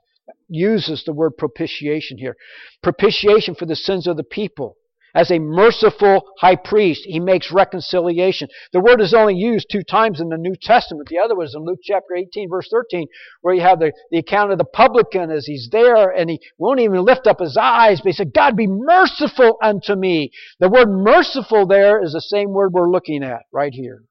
uses 0.50 1.04
the 1.04 1.14
word 1.14 1.38
propitiation 1.38 2.18
here. 2.18 2.36
Propitiation 2.82 3.56
for 3.56 3.66
the 3.66 3.76
sins 3.76 4.08
of 4.08 4.18
the 4.18 4.24
people. 4.24 4.78
As 5.16 5.32
a 5.32 5.40
merciful 5.40 6.26
high 6.40 6.58
priest, 6.58 7.04
he 7.06 7.22
makes 7.22 7.50
reconciliation. 7.50 8.50
The 8.74 8.82
word 8.82 9.00
is 9.00 9.14
only 9.14 9.36
used 9.36 9.68
two 9.72 9.82
times 9.82 10.20
in 10.20 10.28
the 10.28 10.38
New 10.38 10.56
Testament. 10.62 11.08
The 11.08 11.20
other 11.20 11.36
was 11.36 11.56
in 11.56 11.64
Luke 11.64 11.80
chapter 11.82 12.16
18, 12.16 12.50
verse 12.50 12.68
13, 12.70 13.08
where 13.42 13.56
you 13.56 13.62
have 13.62 13.80
the, 13.80 13.94
the 14.12 14.18
account 14.18 14.52
of 14.52 14.58
the 14.58 14.66
publican 14.66 15.32
as 15.32 15.46
he's 15.46 15.70
there 15.72 16.10
and 16.10 16.30
he 16.30 16.42
won't 16.58 16.82
even 16.82 17.06
lift 17.06 17.28
up 17.28 17.40
his 17.40 17.56
eyes, 17.56 18.02
but 18.02 18.08
he 18.08 18.14
said, 18.14 18.34
God 18.34 18.58
be 18.58 18.68
merciful 18.68 19.58
unto 19.64 19.96
me. 19.96 20.32
The 20.60 20.70
word 20.70 20.90
merciful 20.90 21.66
there 21.66 22.04
is 22.04 22.12
the 22.12 22.20
same 22.20 22.50
word 22.50 22.74
we're 22.74 22.92
looking 22.92 23.24
at 23.24 23.44
right 23.54 23.74
here. 23.74 24.04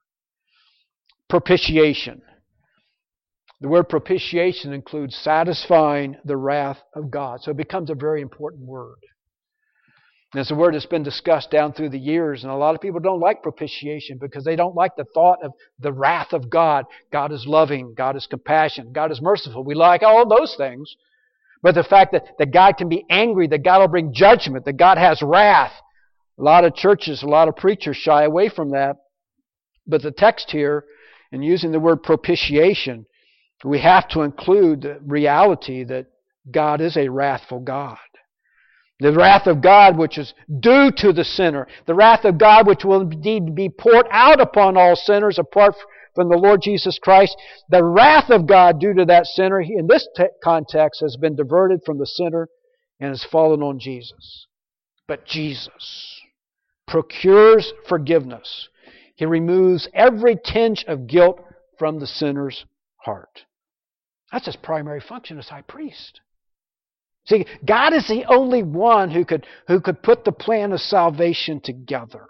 Propitiation. 1.28 2.22
The 3.60 3.68
word 3.68 3.90
propitiation 3.90 4.72
includes 4.72 5.16
satisfying 5.16 6.16
the 6.24 6.38
wrath 6.38 6.80
of 6.94 7.10
God. 7.10 7.42
So 7.42 7.50
it 7.50 7.58
becomes 7.58 7.90
a 7.90 7.94
very 7.94 8.22
important 8.22 8.66
word. 8.66 8.96
And 10.35 10.40
it's 10.40 10.51
a 10.51 10.57
word 10.57 10.75
that's 10.75 10.85
been 10.85 11.05
discussed 11.05 11.53
down 11.53 11.73
through 11.73 11.90
the 11.90 11.99
years, 11.99 12.42
and 12.42 12.51
a 12.51 12.57
lot 12.57 12.75
of 12.75 12.81
people 12.81 12.99
don't 12.99 13.20
like 13.20 13.40
propitiation 13.40 14.18
because 14.20 14.42
they 14.42 14.57
don't 14.57 14.75
like 14.75 14.97
the 14.97 15.05
thought 15.14 15.38
of 15.44 15.53
the 15.79 15.92
wrath 15.92 16.33
of 16.33 16.51
God. 16.51 16.87
God 17.12 17.31
is 17.31 17.47
loving, 17.47 17.94
God 17.97 18.16
is 18.16 18.27
compassionate, 18.27 18.92
God 18.92 19.12
is 19.12 19.23
merciful. 19.23 19.62
We 19.62 19.77
like 19.77 20.03
all 20.03 20.29
those 20.29 20.57
things. 20.57 20.97
But 21.62 21.77
the 21.77 21.85
fact 21.85 22.11
that, 22.11 22.25
that 22.40 22.53
God 22.53 22.77
can 22.77 22.88
be 22.88 23.07
angry, 23.09 23.47
that 23.47 23.62
God 23.62 23.79
will 23.79 23.87
bring 23.87 24.12
judgment, 24.12 24.64
that 24.64 24.77
God 24.77 24.99
has 24.99 25.23
wrath, 25.23 25.73
a 26.37 26.42
lot 26.42 26.64
of 26.64 26.75
churches, 26.75 27.23
a 27.23 27.27
lot 27.27 27.47
of 27.47 27.55
preachers 27.55 27.97
shy 27.97 28.25
away 28.25 28.49
from 28.49 28.73
that. 28.73 28.97
But 29.87 30.03
the 30.03 30.11
text 30.11 30.51
here, 30.51 30.85
in 31.31 31.42
using 31.42 31.70
the 31.70 31.79
word 31.79 32.03
propitiation, 32.03 33.07
we 33.64 33.79
have 33.79 34.09
to 34.09 34.23
include 34.23 34.81
the 34.81 34.99
reality 35.01 35.85
that 35.85 36.07
God 36.51 36.81
is 36.81 36.97
a 36.97 37.09
wrathful 37.09 37.61
God. 37.61 37.99
The 39.00 39.12
wrath 39.12 39.46
of 39.46 39.61
God 39.61 39.98
which 39.98 40.18
is 40.18 40.35
due 40.61 40.90
to 40.98 41.12
the 41.12 41.24
sinner. 41.24 41.66
The 41.87 41.94
wrath 41.94 42.24
of 42.24 42.38
God 42.38 42.66
which 42.66 42.85
will 42.85 43.00
indeed 43.00 43.54
be 43.54 43.68
poured 43.68 44.07
out 44.11 44.40
upon 44.40 44.76
all 44.76 44.94
sinners 44.94 45.38
apart 45.38 45.74
from 46.14 46.28
the 46.28 46.38
Lord 46.38 46.62
Jesus 46.62 46.98
Christ. 47.02 47.37
The 47.68 47.85
wrath 47.85 48.30
of 48.30 48.46
God 48.46 48.80
due 48.80 48.94
to 48.94 49.04
that 49.07 49.26
sinner, 49.26 49.61
in 49.61 49.88
this 49.88 50.09
context, 50.42 51.00
has 51.00 51.16
been 51.16 51.35
diverted 51.35 51.80
from 51.85 51.98
the 51.98 52.07
sinner 52.07 52.48
and 53.00 53.11
has 53.11 53.24
fallen 53.24 53.62
on 53.62 53.80
Jesus. 53.80 54.46
But 55.09 55.26
Jesus 55.26 56.20
procures 56.87 57.72
forgiveness. 57.88 58.68
He 59.16 59.26
removes 59.26 59.88
every 59.92 60.37
tinge 60.37 60.85
of 60.87 61.07
guilt 61.07 61.40
from 61.78 61.98
the 61.98 62.07
sinner's 62.07 62.64
heart. 62.98 63.42
That's 64.33 64.46
his 64.46 64.57
primary 64.57 65.00
function 65.00 65.38
as 65.38 65.48
high 65.48 65.62
priest. 65.62 66.20
See, 67.26 67.46
God 67.64 67.94
is 67.94 68.06
the 68.06 68.24
only 68.26 68.62
one 68.62 69.10
who 69.10 69.24
could, 69.24 69.46
who 69.66 69.80
could 69.80 70.02
put 70.02 70.24
the 70.24 70.32
plan 70.32 70.72
of 70.72 70.80
salvation 70.80 71.60
together. 71.60 72.26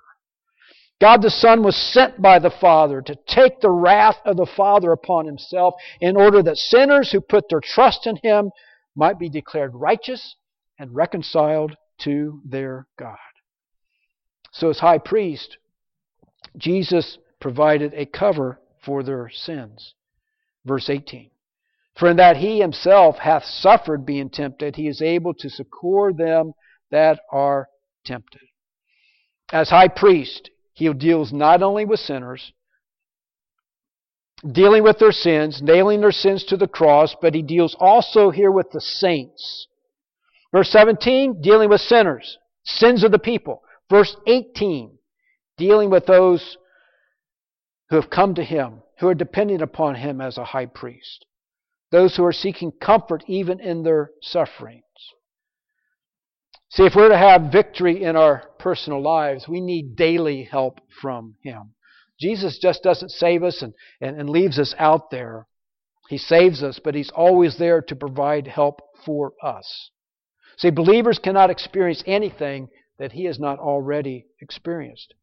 God 1.01 1.23
the 1.23 1.31
Son 1.31 1.63
was 1.63 1.77
sent 1.77 2.23
by 2.23 2.39
the 2.39 2.51
Father 2.61 3.03
to 3.03 3.17
take 3.27 3.61
the 3.61 3.71
wrath 3.71 4.17
of 4.25 4.37
the 4.37 4.47
Father 4.57 4.93
upon 4.93 5.27
himself 5.27 5.75
in 6.01 6.17
order 6.17 6.43
that 6.43 6.57
sinners 6.57 7.11
who 7.11 7.21
put 7.21 7.49
their 7.49 7.61
trust 7.61 8.07
in 8.07 8.17
him 8.23 8.51
might 8.95 9.19
be 9.19 9.29
declared 9.29 9.75
righteous 9.75 10.37
and 10.79 10.95
reconciled 10.95 11.77
to 11.99 12.41
their 12.45 12.87
God. 12.97 13.17
So, 14.53 14.71
as 14.71 14.79
high 14.79 14.99
priest, 14.99 15.59
Jesus 16.57 17.19
provided 17.41 17.93
a 17.95 18.07
cover 18.07 18.61
for 18.85 19.03
their 19.03 19.29
sins. 19.33 19.95
Verse 20.65 20.89
18. 20.89 21.31
For 21.97 22.11
in 22.11 22.17
that 22.17 22.39
he 22.39 22.61
himself 22.61 23.19
hath 23.19 23.45
suffered 23.45 24.05
being 24.05 24.29
tempted, 24.29 24.75
he 24.75 24.89
is 24.89 25.01
able 25.01 25.33
to 25.35 25.49
succor 25.49 26.13
them 26.13 26.53
that 26.91 27.21
are 27.31 27.69
tempted. 28.05 28.43
As 29.53 29.71
high 29.71 29.89
priest, 29.89 30.51
he 30.73 30.93
deals 30.93 31.33
not 31.33 31.63
only 31.63 31.85
with 31.85 32.01
sinners, 32.01 32.53
dealing 34.51 34.83
with 34.83 34.99
their 34.99 35.13
sins, 35.13 35.63
nailing 35.63 36.01
their 36.01 36.11
sins 36.11 36.45
to 36.45 36.57
the 36.57 36.67
cross, 36.67 37.15
but 37.21 37.35
he 37.35 37.43
deals 37.43 37.77
also 37.79 38.31
here 38.31 38.51
with 38.51 38.71
the 38.73 38.81
saints. 38.81 39.69
Verse 40.51 40.71
17, 40.71 41.41
dealing 41.41 41.69
with 41.69 41.81
sinners, 41.81 42.39
sins 42.65 43.05
of 43.05 43.13
the 43.13 43.19
people. 43.21 43.63
Verse 43.89 44.17
18, 44.27 44.99
dealing 45.57 45.91
with 45.91 46.07
those 46.07 46.57
who 47.91 47.97
have 47.97 48.11
come 48.11 48.35
to 48.35 48.43
him, 48.43 48.83
who 48.99 49.09
are 49.09 49.15
dependent 49.15 49.63
upon 49.63 49.95
him 49.95 50.21
as 50.21 50.39
a 50.39 50.45
high 50.45 50.67
priest 50.67 51.27
those 51.95 52.17
who 52.17 52.25
are 52.25 52.33
seeking 52.33 52.73
comfort 52.73 53.23
even 53.29 53.61
in 53.61 53.85
their 53.85 54.11
sufferings. 54.21 54.83
See, 56.71 56.83
if 56.83 56.95
we're 56.97 57.11
to 57.11 57.17
have 57.17 57.53
victory 57.53 58.03
in 58.03 58.17
our 58.17 58.43
personal 58.59 59.01
lives, 59.01 59.47
we 59.47 59.61
need 59.61 59.95
daily 59.95 60.43
help 60.43 60.81
from 61.01 61.37
Him. 61.45 61.75
Jesus 62.21 62.59
just 62.61 62.83
doesn't 62.83 63.13
save 63.13 63.45
us 63.45 63.63
and, 63.63 63.75
and, 64.01 64.19
and 64.19 64.29
leaves 64.29 64.59
us 64.59 64.75
out 64.77 65.13
there. 65.13 65.47
He 66.09 66.19
saves 66.19 66.65
us, 66.65 66.81
but 66.83 66.97
He's 66.97 67.13
always 67.15 67.59
there 67.59 67.81
to 67.83 67.95
provide 67.95 68.49
help 68.49 68.81
for 69.07 69.35
us. 69.41 69.91
See, 70.57 70.71
believers 70.71 71.21
cannot 71.23 71.51
experience 71.51 72.03
anything 72.09 72.71
that 72.99 73.13
He 73.13 73.27
has 73.27 73.39
not 73.39 73.61
already 73.61 74.27
experienced. 74.41 75.15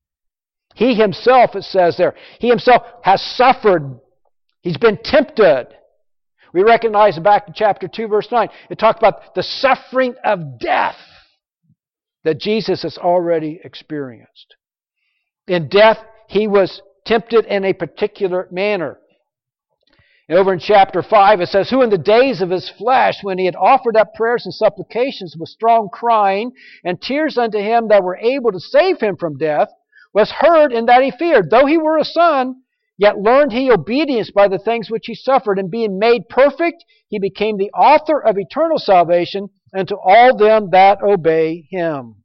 He 0.75 0.95
Himself, 0.95 1.53
it 1.53 1.63
says 1.63 1.97
there, 1.97 2.15
He 2.39 2.47
Himself 2.47 2.83
has 3.03 3.21
suffered. 3.21 3.99
He's 4.61 4.77
been 4.77 4.99
tempted. 5.03 5.67
We 6.53 6.63
recognize 6.63 7.17
back 7.19 7.47
in 7.47 7.53
chapter 7.53 7.87
2, 7.87 8.07
verse 8.07 8.27
9, 8.31 8.49
it 8.69 8.79
talked 8.79 8.99
about 8.99 9.35
the 9.35 9.43
suffering 9.43 10.15
of 10.23 10.59
death 10.59 10.97
that 12.23 12.39
Jesus 12.39 12.83
has 12.83 12.97
already 12.97 13.59
experienced. 13.63 14.55
In 15.47 15.69
death, 15.69 15.97
he 16.27 16.47
was 16.47 16.81
tempted 17.05 17.45
in 17.45 17.65
a 17.65 17.73
particular 17.73 18.47
manner. 18.51 18.97
Over 20.29 20.53
in 20.53 20.59
chapter 20.59 21.01
5, 21.03 21.41
it 21.41 21.49
says, 21.49 21.69
Who 21.69 21.81
in 21.81 21.89
the 21.89 21.97
days 21.97 22.41
of 22.41 22.49
his 22.49 22.69
flesh, 22.77 23.15
when 23.21 23.37
he 23.37 23.45
had 23.45 23.55
offered 23.55 23.97
up 23.97 24.13
prayers 24.13 24.45
and 24.45 24.53
supplications 24.53 25.35
with 25.37 25.49
strong 25.49 25.89
crying 25.91 26.51
and 26.85 27.01
tears 27.01 27.37
unto 27.37 27.57
him 27.57 27.89
that 27.89 28.03
were 28.03 28.15
able 28.15 28.51
to 28.51 28.59
save 28.59 29.01
him 29.01 29.17
from 29.17 29.37
death, 29.37 29.67
was 30.13 30.31
heard 30.31 30.71
in 30.71 30.85
that 30.85 31.03
he 31.03 31.11
feared. 31.11 31.49
Though 31.49 31.65
he 31.65 31.77
were 31.77 31.97
a 31.97 32.05
son, 32.05 32.61
Yet 33.01 33.17
learned 33.17 33.51
he 33.51 33.71
obedience 33.71 34.29
by 34.29 34.47
the 34.47 34.59
things 34.59 34.91
which 34.91 35.07
he 35.07 35.15
suffered, 35.15 35.57
and 35.57 35.71
being 35.71 35.97
made 35.97 36.29
perfect, 36.29 36.85
he 37.07 37.17
became 37.17 37.57
the 37.57 37.71
author 37.71 38.21
of 38.21 38.37
eternal 38.37 38.77
salvation 38.77 39.49
unto 39.75 39.95
all 39.95 40.37
them 40.37 40.69
that 40.69 41.01
obey 41.01 41.65
him. 41.71 42.23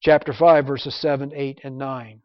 Chapter 0.00 0.32
5, 0.32 0.64
verses 0.64 0.94
7, 1.00 1.32
8, 1.34 1.62
and 1.64 1.78
9. 1.78 2.20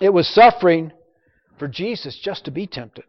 It 0.00 0.12
was 0.12 0.26
suffering 0.26 0.90
for 1.56 1.68
Jesus 1.68 2.18
just 2.20 2.46
to 2.46 2.50
be 2.50 2.66
tempted. 2.66 3.04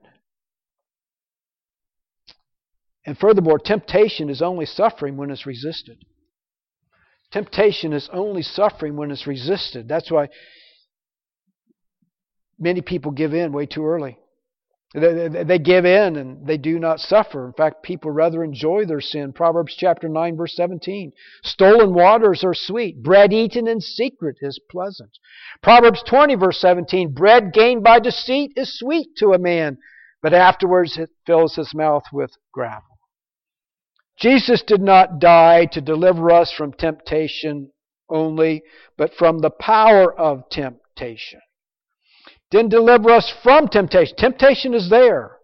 And 3.08 3.18
furthermore, 3.18 3.58
temptation 3.58 4.30
is 4.30 4.44
only 4.44 4.68
suffering 4.68 5.18
when 5.18 5.32
it's 5.32 5.48
resisted. 5.48 6.06
Temptation 7.32 7.92
is 7.92 8.08
only 8.14 8.44
suffering 8.44 8.98
when 8.98 9.10
it's 9.10 9.26
resisted. 9.26 9.88
That's 9.88 10.12
why 10.12 10.30
Many 12.64 12.80
people 12.80 13.12
give 13.12 13.34
in 13.34 13.52
way 13.52 13.66
too 13.66 13.86
early. 13.86 14.18
They, 14.94 15.28
they, 15.28 15.60
give 15.60 15.86
in 15.86 16.16
and 16.16 16.48
they 16.48 16.58
do 16.58 16.80
not 16.80 17.02
suffer. 17.02 17.46
In 17.46 17.54
fact, 17.54 17.84
people 17.84 18.12
rather 18.12 18.42
enjoy 18.42 18.86
their 18.86 19.02
sin. 19.02 19.34
Proverbs 19.34 19.76
chapter 19.76 20.08
9, 20.08 20.38
verse 20.38 20.56
17. 20.56 21.12
Stolen 21.44 21.94
waters 21.94 22.42
are 22.44 22.54
sweet. 22.54 23.04
Bread 23.04 23.34
eaten 23.34 23.68
in 23.68 23.82
secret 23.82 24.38
is 24.40 24.62
pleasant. 24.72 25.10
Proverbs 25.62 26.04
20, 26.08 26.36
verse 26.36 26.62
17. 26.62 27.14
Bread 27.14 27.52
gained 27.52 27.84
by 27.84 28.00
deceit 28.00 28.54
is 28.56 28.80
sweet 28.80 29.10
to 29.18 29.34
a 29.34 29.40
man, 29.40 29.78
but 30.22 30.34
afterwards 30.34 30.98
it 30.98 31.10
fills 31.26 31.56
his 31.56 31.74
mouth 31.74 32.04
with 32.14 32.32
gravel. 32.54 33.00
Jesus 34.18 34.62
did 34.62 34.82
not 34.82 35.20
die 35.20 35.66
to 35.66 35.82
deliver 35.82 36.32
us 36.32 36.54
from 36.54 36.72
temptation 36.72 37.72
only, 38.08 38.64
but 38.96 39.14
from 39.16 39.40
the 39.40 39.50
power 39.50 40.14
of 40.18 40.50
temptation 40.50 41.42
didn't 42.54 42.70
deliver 42.70 43.10
us 43.10 43.34
from 43.42 43.68
temptation. 43.68 44.16
Temptation 44.16 44.76
is 44.76 44.90
there. 44.90 45.38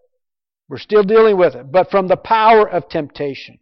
We're 0.68 0.78
still 0.78 1.02
dealing 1.02 1.36
with 1.36 1.56
it, 1.56 1.70
but 1.70 1.90
from 1.90 2.06
the 2.06 2.16
power 2.16 2.68
of 2.70 2.88
temptation. 2.88 3.58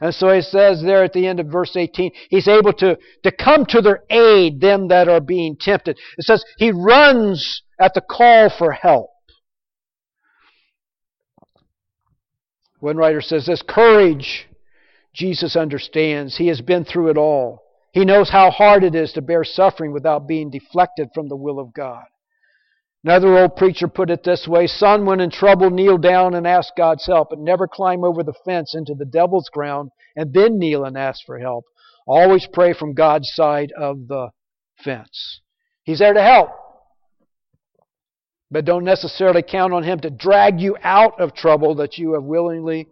And 0.00 0.12
so 0.12 0.32
he 0.32 0.42
says 0.42 0.82
there 0.82 1.04
at 1.04 1.12
the 1.12 1.26
end 1.26 1.38
of 1.38 1.46
verse 1.46 1.76
18, 1.76 2.10
he's 2.28 2.48
able 2.48 2.72
to, 2.74 2.98
to 3.22 3.32
come 3.32 3.64
to 3.66 3.80
their 3.80 4.02
aid, 4.10 4.60
them 4.60 4.88
that 4.88 5.08
are 5.08 5.20
being 5.20 5.56
tempted. 5.58 5.98
It 6.18 6.24
says 6.24 6.44
he 6.58 6.72
runs 6.72 7.62
at 7.80 7.94
the 7.94 8.00
call 8.00 8.50
for 8.50 8.72
help. 8.72 9.10
One 12.80 12.96
writer 12.96 13.20
says 13.20 13.46
this 13.46 13.62
courage, 13.62 14.48
Jesus 15.14 15.54
understands. 15.54 16.36
He 16.36 16.48
has 16.48 16.60
been 16.60 16.84
through 16.84 17.10
it 17.10 17.16
all. 17.16 17.62
He 17.92 18.04
knows 18.04 18.30
how 18.30 18.50
hard 18.50 18.82
it 18.82 18.96
is 18.96 19.12
to 19.12 19.22
bear 19.22 19.44
suffering 19.44 19.92
without 19.92 20.26
being 20.26 20.50
deflected 20.50 21.10
from 21.14 21.28
the 21.28 21.36
will 21.36 21.60
of 21.60 21.72
God. 21.72 22.04
Another 23.02 23.38
old 23.38 23.56
preacher 23.56 23.88
put 23.88 24.10
it 24.10 24.24
this 24.24 24.46
way 24.46 24.66
Son, 24.66 25.06
when 25.06 25.20
in 25.20 25.30
trouble, 25.30 25.70
kneel 25.70 25.96
down 25.96 26.34
and 26.34 26.46
ask 26.46 26.74
God's 26.76 27.06
help, 27.06 27.30
but 27.30 27.38
never 27.38 27.66
climb 27.66 28.04
over 28.04 28.22
the 28.22 28.34
fence 28.44 28.74
into 28.74 28.94
the 28.94 29.06
devil's 29.06 29.48
ground 29.48 29.90
and 30.16 30.32
then 30.34 30.58
kneel 30.58 30.84
and 30.84 30.98
ask 30.98 31.24
for 31.24 31.38
help. 31.38 31.64
Always 32.06 32.46
pray 32.52 32.74
from 32.74 32.92
God's 32.92 33.30
side 33.32 33.72
of 33.72 34.06
the 34.08 34.30
fence. 34.84 35.40
He's 35.84 36.00
there 36.00 36.12
to 36.12 36.22
help. 36.22 36.50
But 38.50 38.64
don't 38.64 38.84
necessarily 38.84 39.42
count 39.42 39.72
on 39.72 39.84
Him 39.84 40.00
to 40.00 40.10
drag 40.10 40.60
you 40.60 40.76
out 40.82 41.20
of 41.20 41.34
trouble 41.34 41.76
that 41.76 41.96
you 41.96 42.14
have 42.14 42.24
willingly 42.24 42.88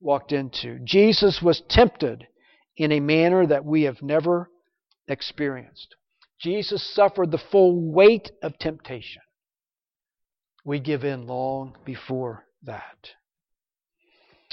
walked 0.00 0.30
into. 0.30 0.78
Jesus 0.84 1.40
was 1.42 1.62
tempted 1.68 2.26
in 2.76 2.92
a 2.92 3.00
manner 3.00 3.46
that 3.46 3.64
we 3.64 3.82
have 3.82 4.00
never 4.00 4.48
experienced. 5.08 5.96
Jesus 6.40 6.94
suffered 6.94 7.30
the 7.30 7.42
full 7.50 7.92
weight 7.92 8.30
of 8.42 8.58
temptation. 8.58 9.22
We 10.64 10.80
give 10.80 11.04
in 11.04 11.26
long 11.26 11.76
before 11.84 12.44
that. 12.64 13.10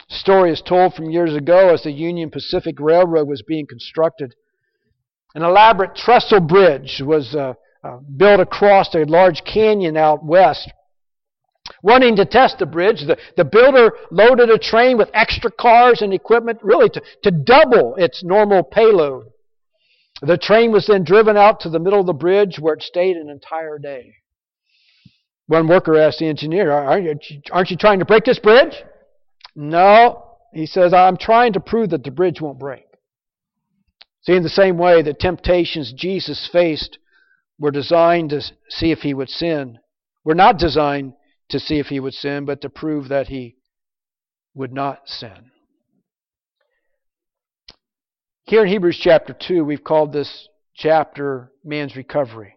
Story 0.09 0.51
is 0.51 0.61
told 0.61 0.93
from 0.93 1.09
years 1.09 1.35
ago 1.35 1.73
as 1.73 1.83
the 1.83 1.91
Union 1.91 2.29
Pacific 2.29 2.79
Railroad 2.79 3.27
was 3.27 3.41
being 3.41 3.67
constructed. 3.67 4.35
An 5.35 5.43
elaborate 5.43 5.95
trestle 5.95 6.39
bridge 6.39 7.01
was 7.05 7.35
uh, 7.35 7.53
uh, 7.83 7.97
built 8.15 8.39
across 8.39 8.95
a 8.95 9.03
large 9.03 9.43
canyon 9.43 9.97
out 9.97 10.25
west. 10.25 10.71
Wanting 11.83 12.15
to 12.15 12.25
test 12.25 12.59
the 12.59 12.65
bridge, 12.65 13.05
the, 13.05 13.17
the 13.35 13.43
builder 13.43 13.91
loaded 14.09 14.49
a 14.49 14.57
train 14.57 14.97
with 14.97 15.09
extra 15.13 15.51
cars 15.51 16.01
and 16.01 16.13
equipment, 16.13 16.59
really 16.63 16.89
to, 16.89 17.01
to 17.23 17.31
double 17.31 17.95
its 17.95 18.23
normal 18.23 18.63
payload. 18.63 19.25
The 20.21 20.37
train 20.37 20.71
was 20.71 20.87
then 20.87 21.03
driven 21.03 21.35
out 21.35 21.59
to 21.61 21.69
the 21.69 21.79
middle 21.79 21.99
of 21.99 22.07
the 22.07 22.13
bridge 22.13 22.57
where 22.59 22.75
it 22.75 22.81
stayed 22.81 23.17
an 23.17 23.29
entire 23.29 23.77
day. 23.77 24.15
One 25.47 25.67
worker 25.67 25.97
asked 25.97 26.19
the 26.19 26.27
engineer, 26.27 26.71
aren't 26.71 27.05
you, 27.29 27.41
aren't 27.51 27.71
you 27.71 27.77
trying 27.77 27.99
to 27.99 28.05
break 28.05 28.25
this 28.25 28.39
bridge? 28.39 28.73
No. 29.55 30.23
He 30.53 30.65
says, 30.65 30.93
I'm 30.93 31.17
trying 31.17 31.53
to 31.53 31.59
prove 31.59 31.91
that 31.91 32.03
the 32.03 32.11
bridge 32.11 32.41
won't 32.41 32.59
break. 32.59 32.85
See, 34.21 34.33
in 34.33 34.43
the 34.43 34.49
same 34.49 34.77
way, 34.77 35.01
the 35.01 35.13
temptations 35.13 35.93
Jesus 35.93 36.49
faced 36.51 36.99
were 37.57 37.71
designed 37.71 38.31
to 38.31 38.41
see 38.69 38.91
if 38.91 38.99
he 38.99 39.13
would 39.13 39.29
sin. 39.29 39.79
Were 40.25 40.35
not 40.35 40.59
designed 40.59 41.13
to 41.49 41.59
see 41.59 41.79
if 41.79 41.87
he 41.87 41.99
would 41.99 42.13
sin, 42.13 42.43
but 42.43 42.61
to 42.61 42.69
prove 42.69 43.07
that 43.07 43.27
he 43.27 43.55
would 44.53 44.73
not 44.73 45.07
sin. 45.07 45.51
Here 48.43 48.63
in 48.63 48.67
Hebrews 48.67 48.99
chapter 49.01 49.33
2, 49.33 49.63
we've 49.63 49.83
called 49.83 50.11
this 50.11 50.49
chapter 50.75 51.51
man's 51.63 51.95
recovery. 51.95 52.56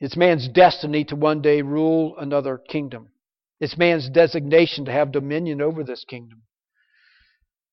It's 0.00 0.16
man's 0.16 0.48
destiny 0.48 1.04
to 1.04 1.16
one 1.16 1.42
day 1.42 1.60
rule 1.62 2.16
another 2.18 2.56
kingdom. 2.58 3.08
It's 3.60 3.76
man's 3.76 4.08
designation 4.08 4.86
to 4.86 4.92
have 4.92 5.12
dominion 5.12 5.60
over 5.60 5.84
this 5.84 6.04
kingdom. 6.08 6.42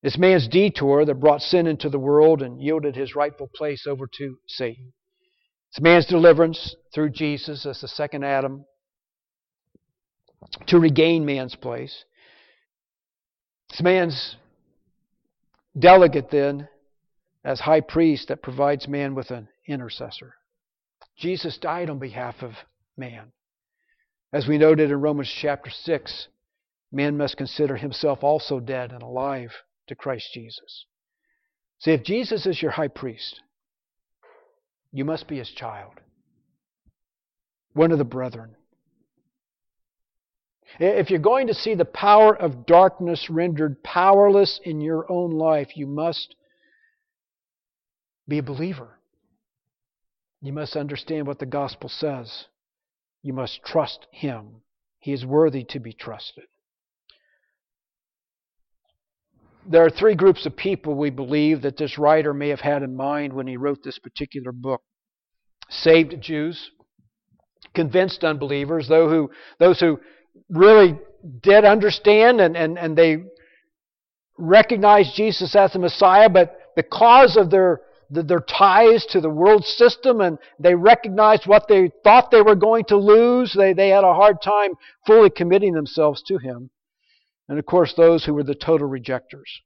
It's 0.03 0.17
man's 0.17 0.47
detour 0.47 1.05
that 1.05 1.15
brought 1.15 1.41
sin 1.41 1.65
into 1.67 1.89
the 1.89 1.99
world 1.99 2.41
and 2.41 2.61
yielded 2.61 2.95
his 2.95 3.15
rightful 3.15 3.49
place 3.55 3.85
over 3.87 4.07
to 4.17 4.37
Satan. 4.47 4.93
It's 5.71 5.81
man's 5.81 6.05
deliverance 6.05 6.75
through 6.93 7.11
Jesus 7.11 7.65
as 7.65 7.81
the 7.81 7.87
second 7.87 8.23
Adam 8.23 8.65
to 10.67 10.79
regain 10.79 11.25
man's 11.25 11.55
place. 11.55 12.05
It's 13.69 13.81
man's 13.81 14.35
delegate 15.77 16.29
then 16.29 16.67
as 17.43 17.61
high 17.61 17.81
priest 17.81 18.27
that 18.27 18.41
provides 18.41 18.87
man 18.87 19.15
with 19.15 19.31
an 19.31 19.49
intercessor. 19.67 20.36
Jesus 21.17 21.57
died 21.57 21.89
on 21.89 21.99
behalf 21.99 22.35
of 22.41 22.51
man. 22.95 23.31
As 24.31 24.47
we 24.47 24.57
noted 24.57 24.91
in 24.91 25.01
Romans 25.01 25.33
chapter 25.41 25.69
6, 25.69 26.27
man 26.91 27.17
must 27.17 27.37
consider 27.37 27.75
himself 27.75 28.23
also 28.23 28.59
dead 28.59 28.91
and 28.91 29.01
alive 29.01 29.51
to 29.87 29.95
Christ 29.95 30.29
Jesus. 30.33 30.85
See, 31.79 31.91
if 31.91 32.03
Jesus 32.03 32.45
is 32.45 32.61
your 32.61 32.71
high 32.71 32.87
priest, 32.87 33.41
you 34.91 35.05
must 35.05 35.27
be 35.27 35.37
his 35.37 35.49
child, 35.49 35.93
one 37.73 37.91
of 37.91 37.97
the 37.97 38.03
brethren. 38.03 38.55
If 40.79 41.09
you're 41.09 41.19
going 41.19 41.47
to 41.47 41.53
see 41.53 41.75
the 41.75 41.85
power 41.85 42.35
of 42.35 42.65
darkness 42.65 43.29
rendered 43.29 43.81
powerless 43.83 44.59
in 44.63 44.81
your 44.81 45.09
own 45.09 45.31
life, 45.31 45.69
you 45.75 45.87
must 45.87 46.35
be 48.27 48.39
a 48.39 48.43
believer. 48.43 48.96
You 50.41 50.53
must 50.53 50.75
understand 50.75 51.27
what 51.27 51.39
the 51.39 51.45
gospel 51.45 51.89
says. 51.89 52.45
You 53.23 53.33
must 53.33 53.63
trust 53.63 54.05
him. 54.11 54.61
He 54.99 55.13
is 55.13 55.25
worthy 55.25 55.63
to 55.69 55.79
be 55.79 55.93
trusted. 55.93 56.45
There 59.69 59.83
are 59.83 59.89
three 59.89 60.15
groups 60.15 60.45
of 60.45 60.55
people 60.55 60.95
we 60.95 61.09
believe 61.09 61.63
that 61.63 61.77
this 61.77 61.97
writer 61.97 62.33
may 62.33 62.49
have 62.49 62.61
had 62.61 62.83
in 62.83 62.95
mind 62.95 63.33
when 63.33 63.47
he 63.47 63.57
wrote 63.57 63.83
this 63.83 63.99
particular 63.99 64.51
book 64.51 64.81
saved 65.69 66.21
Jews, 66.21 66.71
convinced 67.75 68.23
unbelievers, 68.23 68.87
those 68.87 69.11
who, 69.11 69.29
those 69.59 69.79
who 69.79 69.99
really 70.49 70.97
did 71.41 71.65
understand 71.65 72.39
and, 72.39 72.55
and, 72.55 72.77
and 72.77 72.97
they 72.97 73.23
recognized 74.37 75.15
Jesus 75.15 75.55
as 75.55 75.73
the 75.73 75.79
Messiah, 75.79 76.29
but 76.29 76.57
because 76.75 77.35
of 77.35 77.49
their 77.49 77.81
their 78.09 78.39
ties 78.39 79.05
to 79.07 79.21
the 79.21 79.29
world 79.29 79.65
system 79.65 80.21
and 80.21 80.37
they 80.59 80.75
recognized 80.75 81.45
what 81.45 81.67
they 81.67 81.91
thought 82.03 82.31
they 82.31 82.41
were 82.41 82.55
going 82.55 82.85
to 82.85 82.97
lose. 82.97 83.53
They, 83.53 83.73
they 83.73 83.89
had 83.89 84.03
a 84.03 84.13
hard 84.13 84.41
time 84.41 84.71
fully 85.05 85.29
committing 85.29 85.73
themselves 85.73 86.21
to 86.27 86.37
Him. 86.37 86.69
And 87.49 87.59
of 87.59 87.65
course, 87.65 87.93
those 87.93 88.25
who 88.25 88.33
were 88.33 88.43
the 88.43 88.55
total 88.55 88.87
rejectors. 88.87 89.61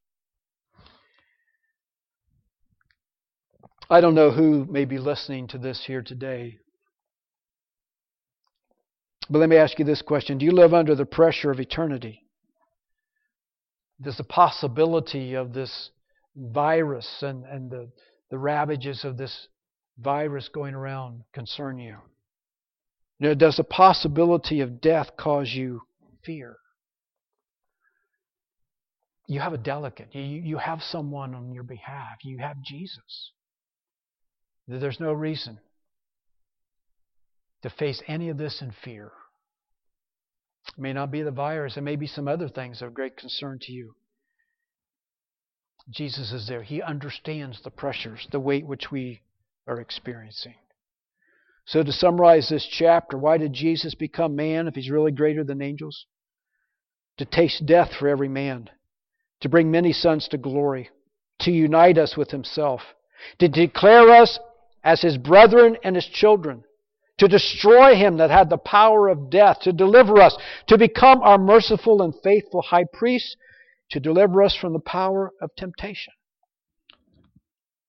I 3.90 4.00
don't 4.00 4.16
know 4.16 4.32
who 4.32 4.66
may 4.66 4.86
be 4.86 4.98
listening 5.00 5.48
to 5.50 5.58
this 5.58 5.84
here 5.86 6.02
today. 6.02 6.60
But 9.30 9.40
let 9.40 9.50
me 9.50 9.58
ask 9.58 9.80
you 9.80 9.86
this 9.86 10.02
question 10.02 10.38
Do 10.38 10.46
you 10.46 10.52
live 10.52 10.74
under 10.74 10.96
the 10.96 11.06
pressure 11.06 11.52
of 11.52 11.60
eternity? 11.60 12.24
There's 14.00 14.18
the 14.18 14.24
possibility 14.24 15.36
of 15.36 15.54
this 15.54 15.92
virus 16.36 17.22
and, 17.22 17.46
and 17.46 17.70
the, 17.70 17.90
the 18.32 18.40
ravages 18.40 19.06
of 19.06 19.18
this 19.18 19.48
virus 20.00 20.50
going 20.50 20.74
around 20.74 21.24
concern 21.34 21.78
you? 21.78 21.98
you 23.22 23.28
know, 23.28 23.36
does 23.36 23.58
the 23.58 23.64
possibility 23.64 24.62
of 24.62 24.82
death 24.82 25.12
cause 25.16 25.54
you 25.54 25.84
fear? 26.26 26.58
You 29.28 29.40
have 29.40 29.54
a 29.54 29.60
delegate. 29.60 30.08
You, 30.12 30.24
you 30.24 30.58
have 30.58 30.82
someone 30.82 31.36
on 31.36 31.54
your 31.54 31.62
behalf. 31.62 32.18
You 32.24 32.40
have 32.40 32.58
Jesus. 32.66 33.32
There's 34.68 35.00
no 35.00 35.14
reason 35.14 35.60
to 37.62 37.70
face 37.70 38.02
any 38.08 38.30
of 38.30 38.40
this 38.40 38.60
in 38.60 38.74
fear. 38.84 39.12
It 40.76 40.82
may 40.82 40.92
not 40.92 41.12
be 41.12 41.22
the 41.22 41.30
virus, 41.30 41.78
it 41.78 41.82
may 41.82 41.98
be 41.98 42.08
some 42.08 42.28
other 42.28 42.50
things 42.50 42.82
of 42.82 42.96
great 42.96 43.18
concern 43.18 43.60
to 43.62 43.72
you. 43.72 43.94
Jesus 45.92 46.32
is 46.32 46.48
there. 46.48 46.64
He 46.64 46.82
understands 46.82 47.62
the 47.62 47.70
pressures, 47.70 48.28
the 48.32 48.40
weight 48.40 48.66
which 48.66 48.92
we 48.92 49.22
are 49.68 49.80
experiencing. 49.80 50.56
So, 51.66 51.84
to 51.84 51.92
summarize 51.92 52.50
this 52.50 52.66
chapter, 52.66 53.18
why 53.18 53.38
did 53.38 53.54
Jesus 53.54 53.94
become 53.94 54.36
man 54.36 54.68
if 54.68 54.76
he's 54.76 54.90
really 54.90 55.12
greater 55.12 55.44
than 55.44 55.62
angels? 55.62 56.06
To 57.18 57.26
taste 57.26 57.66
death 57.66 57.94
for 57.94 58.08
every 58.08 58.30
man, 58.30 58.70
to 59.42 59.50
bring 59.50 59.70
many 59.70 59.94
sons 59.94 60.28
to 60.30 60.38
glory, 60.38 60.90
to 61.40 61.52
unite 61.52 61.98
us 61.98 62.18
with 62.18 62.32
himself, 62.32 62.82
to 63.40 63.48
declare 63.48 64.10
us 64.10 64.40
as 64.84 65.02
his 65.02 65.18
brethren 65.18 65.78
and 65.84 65.96
his 65.96 66.08
children, 66.08 66.64
to 67.18 67.28
destroy 67.28 67.96
him 67.96 68.18
that 68.18 68.32
had 68.32 68.50
the 68.50 68.58
power 68.58 69.08
of 69.08 69.30
death, 69.30 69.60
to 69.62 69.72
deliver 69.72 70.20
us, 70.20 70.36
to 70.68 70.78
become 70.78 71.22
our 71.22 71.38
merciful 71.38 72.02
and 72.02 72.14
faithful 72.24 72.64
high 72.64 72.86
priest, 72.92 73.38
to 73.92 74.00
deliver 74.00 74.42
us 74.42 74.56
from 74.56 74.74
the 74.74 74.80
power 74.80 75.32
of 75.42 75.52
temptation. 75.56 76.14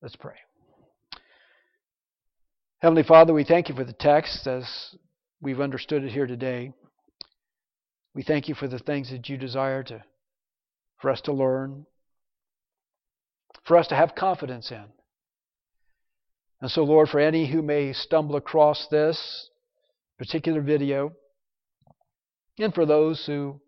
Let's 0.02 0.16
pray. 0.16 0.34
Heavenly 2.80 3.04
Father, 3.04 3.32
we 3.32 3.44
thank 3.44 3.68
you 3.68 3.76
for 3.76 3.84
the 3.84 3.92
text 3.92 4.46
as 4.48 4.66
we've 5.40 5.60
understood 5.60 6.02
it 6.02 6.10
here 6.10 6.26
today. 6.26 6.72
We 8.14 8.24
thank 8.24 8.48
you 8.48 8.56
for 8.56 8.66
the 8.66 8.80
things 8.80 9.10
that 9.10 9.28
you 9.28 9.36
desire 9.36 9.84
to, 9.84 10.02
for 11.00 11.10
us 11.10 11.20
to 11.22 11.32
learn, 11.32 11.86
for 13.64 13.76
us 13.76 13.86
to 13.88 13.94
have 13.94 14.16
confidence 14.16 14.72
in. 14.72 14.84
And 16.60 16.70
so, 16.70 16.82
Lord, 16.82 17.08
for 17.08 17.20
any 17.20 17.50
who 17.50 17.62
may 17.62 17.92
stumble 17.92 18.34
across 18.34 18.88
this 18.88 19.50
particular 20.18 20.60
video, 20.60 21.12
and 22.58 22.74
for 22.74 22.84
those 22.84 23.24
who 23.26 23.60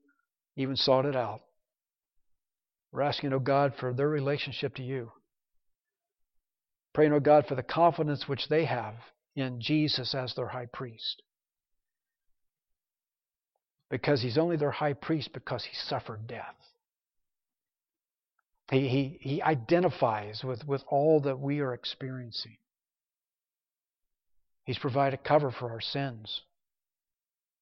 even 0.57 0.77
sought 0.77 1.07
it 1.07 1.17
out, 1.17 1.44
we're 2.95 3.03
asking, 3.03 3.33
oh 3.33 3.41
God, 3.41 3.73
for 3.81 3.93
their 3.93 4.09
relationship 4.09 4.77
to 4.77 4.83
you. 4.85 5.11
Praying, 6.95 7.13
oh 7.13 7.19
God, 7.19 7.47
for 7.49 7.57
the 7.57 7.63
confidence 7.65 8.29
which 8.29 8.49
they 8.49 8.67
have 8.67 8.95
in 9.35 9.61
Jesus 9.61 10.15
as 10.15 10.33
their 10.35 10.47
high 10.47 10.69
priest. 10.73 11.21
Because 13.91 14.23
he's 14.23 14.39
only 14.39 14.57
their 14.57 14.71
high 14.71 14.93
priest 14.93 15.31
because 15.35 15.65
he 15.65 15.75
suffered 15.89 16.29
death. 16.29 16.55
He, 18.71 18.89
he, 18.89 19.19
he 19.21 19.43
identifies 19.43 20.43
with, 20.45 20.65
with 20.65 20.85
all 20.89 21.21
that 21.23 21.41
we 21.41 21.59
are 21.59 21.75
experiencing. 21.75 22.59
He's 24.63 24.79
provided 24.79 25.25
cover 25.25 25.51
for 25.51 25.73
our 25.73 25.81
sins. 25.81 26.43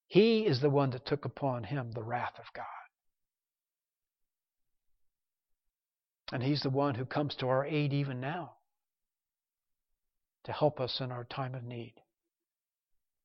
He 0.09 0.41
is 0.41 0.61
the 0.61 0.69
one 0.69 0.91
that 0.91 1.07
took 1.07 1.25
upon 1.25 1.65
him 1.65 1.93
the 1.93 2.03
wrath 2.03 2.35
of 2.39 2.45
God. 2.55 2.67
And 6.33 6.43
He's 6.43 6.63
the 6.63 6.71
one 6.71 6.95
who 6.95 7.05
comes 7.05 7.35
to 7.37 7.49
our 7.49 7.65
aid 7.67 7.93
even 7.93 8.19
now 8.19 8.55
to 10.45 10.53
help 10.53 10.81
us 10.81 11.01
in 11.01 11.13
our 11.13 11.25
time 11.25 11.55
of 11.55 11.63
need. 11.63 11.95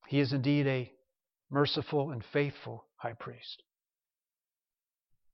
He 0.07 0.19
is 0.19 0.33
indeed 0.33 0.67
a 0.67 0.91
merciful 1.49 2.11
and 2.11 2.23
faithful 2.33 2.85
high 2.97 3.13
priest. 3.13 3.63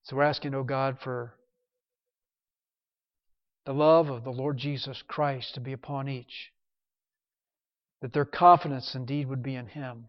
So 0.04 0.16
we're 0.16 0.24
asking, 0.24 0.54
O 0.54 0.60
oh 0.60 0.64
God, 0.64 0.98
for 1.04 1.34
the 3.66 3.74
love 3.74 4.10
of 4.10 4.24
the 4.24 4.32
Lord 4.32 4.58
Jesus 4.58 5.02
Christ 5.08 5.56
to 5.56 5.62
be 5.62 5.74
upon 5.74 6.08
each, 6.08 6.52
that 8.02 8.14
their 8.14 8.26
confidence 8.26 8.94
indeed 8.94 9.28
would 9.28 9.42
be 9.42 9.56
in 9.56 9.68
Him. 9.68 10.06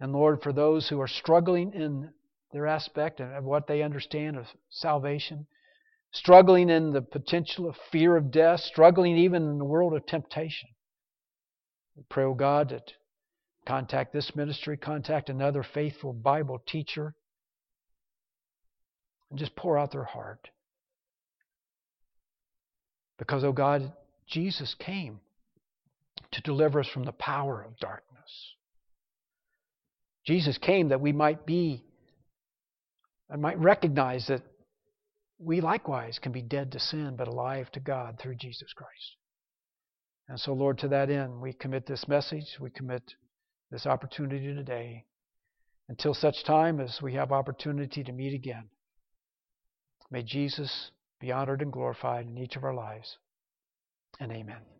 And 0.00 0.12
Lord, 0.12 0.42
for 0.42 0.52
those 0.52 0.88
who 0.88 1.00
are 1.00 1.08
struggling 1.08 1.72
in 1.72 2.10
their 2.52 2.66
aspect 2.66 3.20
of 3.20 3.44
what 3.44 3.66
they 3.66 3.82
understand 3.82 4.36
of 4.36 4.46
salvation, 4.70 5.46
struggling 6.12 6.70
in 6.70 6.92
the 6.92 7.02
potential 7.02 7.68
of 7.68 7.76
fear 7.90 8.16
of 8.16 8.30
death, 8.30 8.60
struggling 8.60 9.16
even 9.16 9.42
in 9.42 9.58
the 9.58 9.64
world 9.64 9.94
of 9.94 10.06
temptation. 10.06 10.68
We 11.96 12.04
pray, 12.08 12.24
O 12.24 12.28
oh 12.28 12.34
God, 12.34 12.70
that 12.70 12.92
contact 13.66 14.12
this 14.12 14.34
ministry, 14.34 14.76
contact 14.76 15.28
another 15.28 15.62
faithful 15.62 16.12
Bible 16.12 16.62
teacher, 16.66 17.14
and 19.30 19.38
just 19.38 19.56
pour 19.56 19.78
out 19.78 19.92
their 19.92 20.04
heart. 20.04 20.48
Because, 23.18 23.44
oh 23.44 23.52
God, 23.52 23.92
Jesus 24.26 24.74
came 24.78 25.20
to 26.32 26.42
deliver 26.42 26.80
us 26.80 26.88
from 26.88 27.04
the 27.04 27.12
power 27.12 27.62
of 27.62 27.78
darkness. 27.78 28.54
Jesus 30.26 30.58
came 30.58 30.88
that 30.88 31.00
we 31.00 31.12
might 31.12 31.46
be 31.46 31.84
and 33.30 33.40
might 33.40 33.58
recognize 33.58 34.26
that 34.26 34.42
we 35.38 35.60
likewise 35.60 36.18
can 36.18 36.32
be 36.32 36.42
dead 36.42 36.72
to 36.72 36.80
sin 36.80 37.14
but 37.16 37.28
alive 37.28 37.70
to 37.72 37.80
God 37.80 38.18
through 38.18 38.36
Jesus 38.36 38.72
Christ. 38.74 39.16
And 40.28 40.40
so, 40.40 40.52
Lord, 40.52 40.78
to 40.78 40.88
that 40.88 41.10
end, 41.10 41.40
we 41.40 41.52
commit 41.52 41.86
this 41.86 42.08
message, 42.08 42.56
we 42.60 42.70
commit 42.70 43.14
this 43.70 43.86
opportunity 43.86 44.54
today 44.54 45.04
until 45.88 46.14
such 46.14 46.44
time 46.44 46.80
as 46.80 46.98
we 47.00 47.14
have 47.14 47.30
opportunity 47.30 48.02
to 48.02 48.12
meet 48.12 48.34
again. 48.34 48.64
May 50.10 50.22
Jesus 50.22 50.90
be 51.20 51.32
honored 51.32 51.62
and 51.62 51.72
glorified 51.72 52.26
in 52.26 52.38
each 52.38 52.56
of 52.56 52.64
our 52.64 52.74
lives. 52.74 53.18
And 54.18 54.32
amen. 54.32 54.75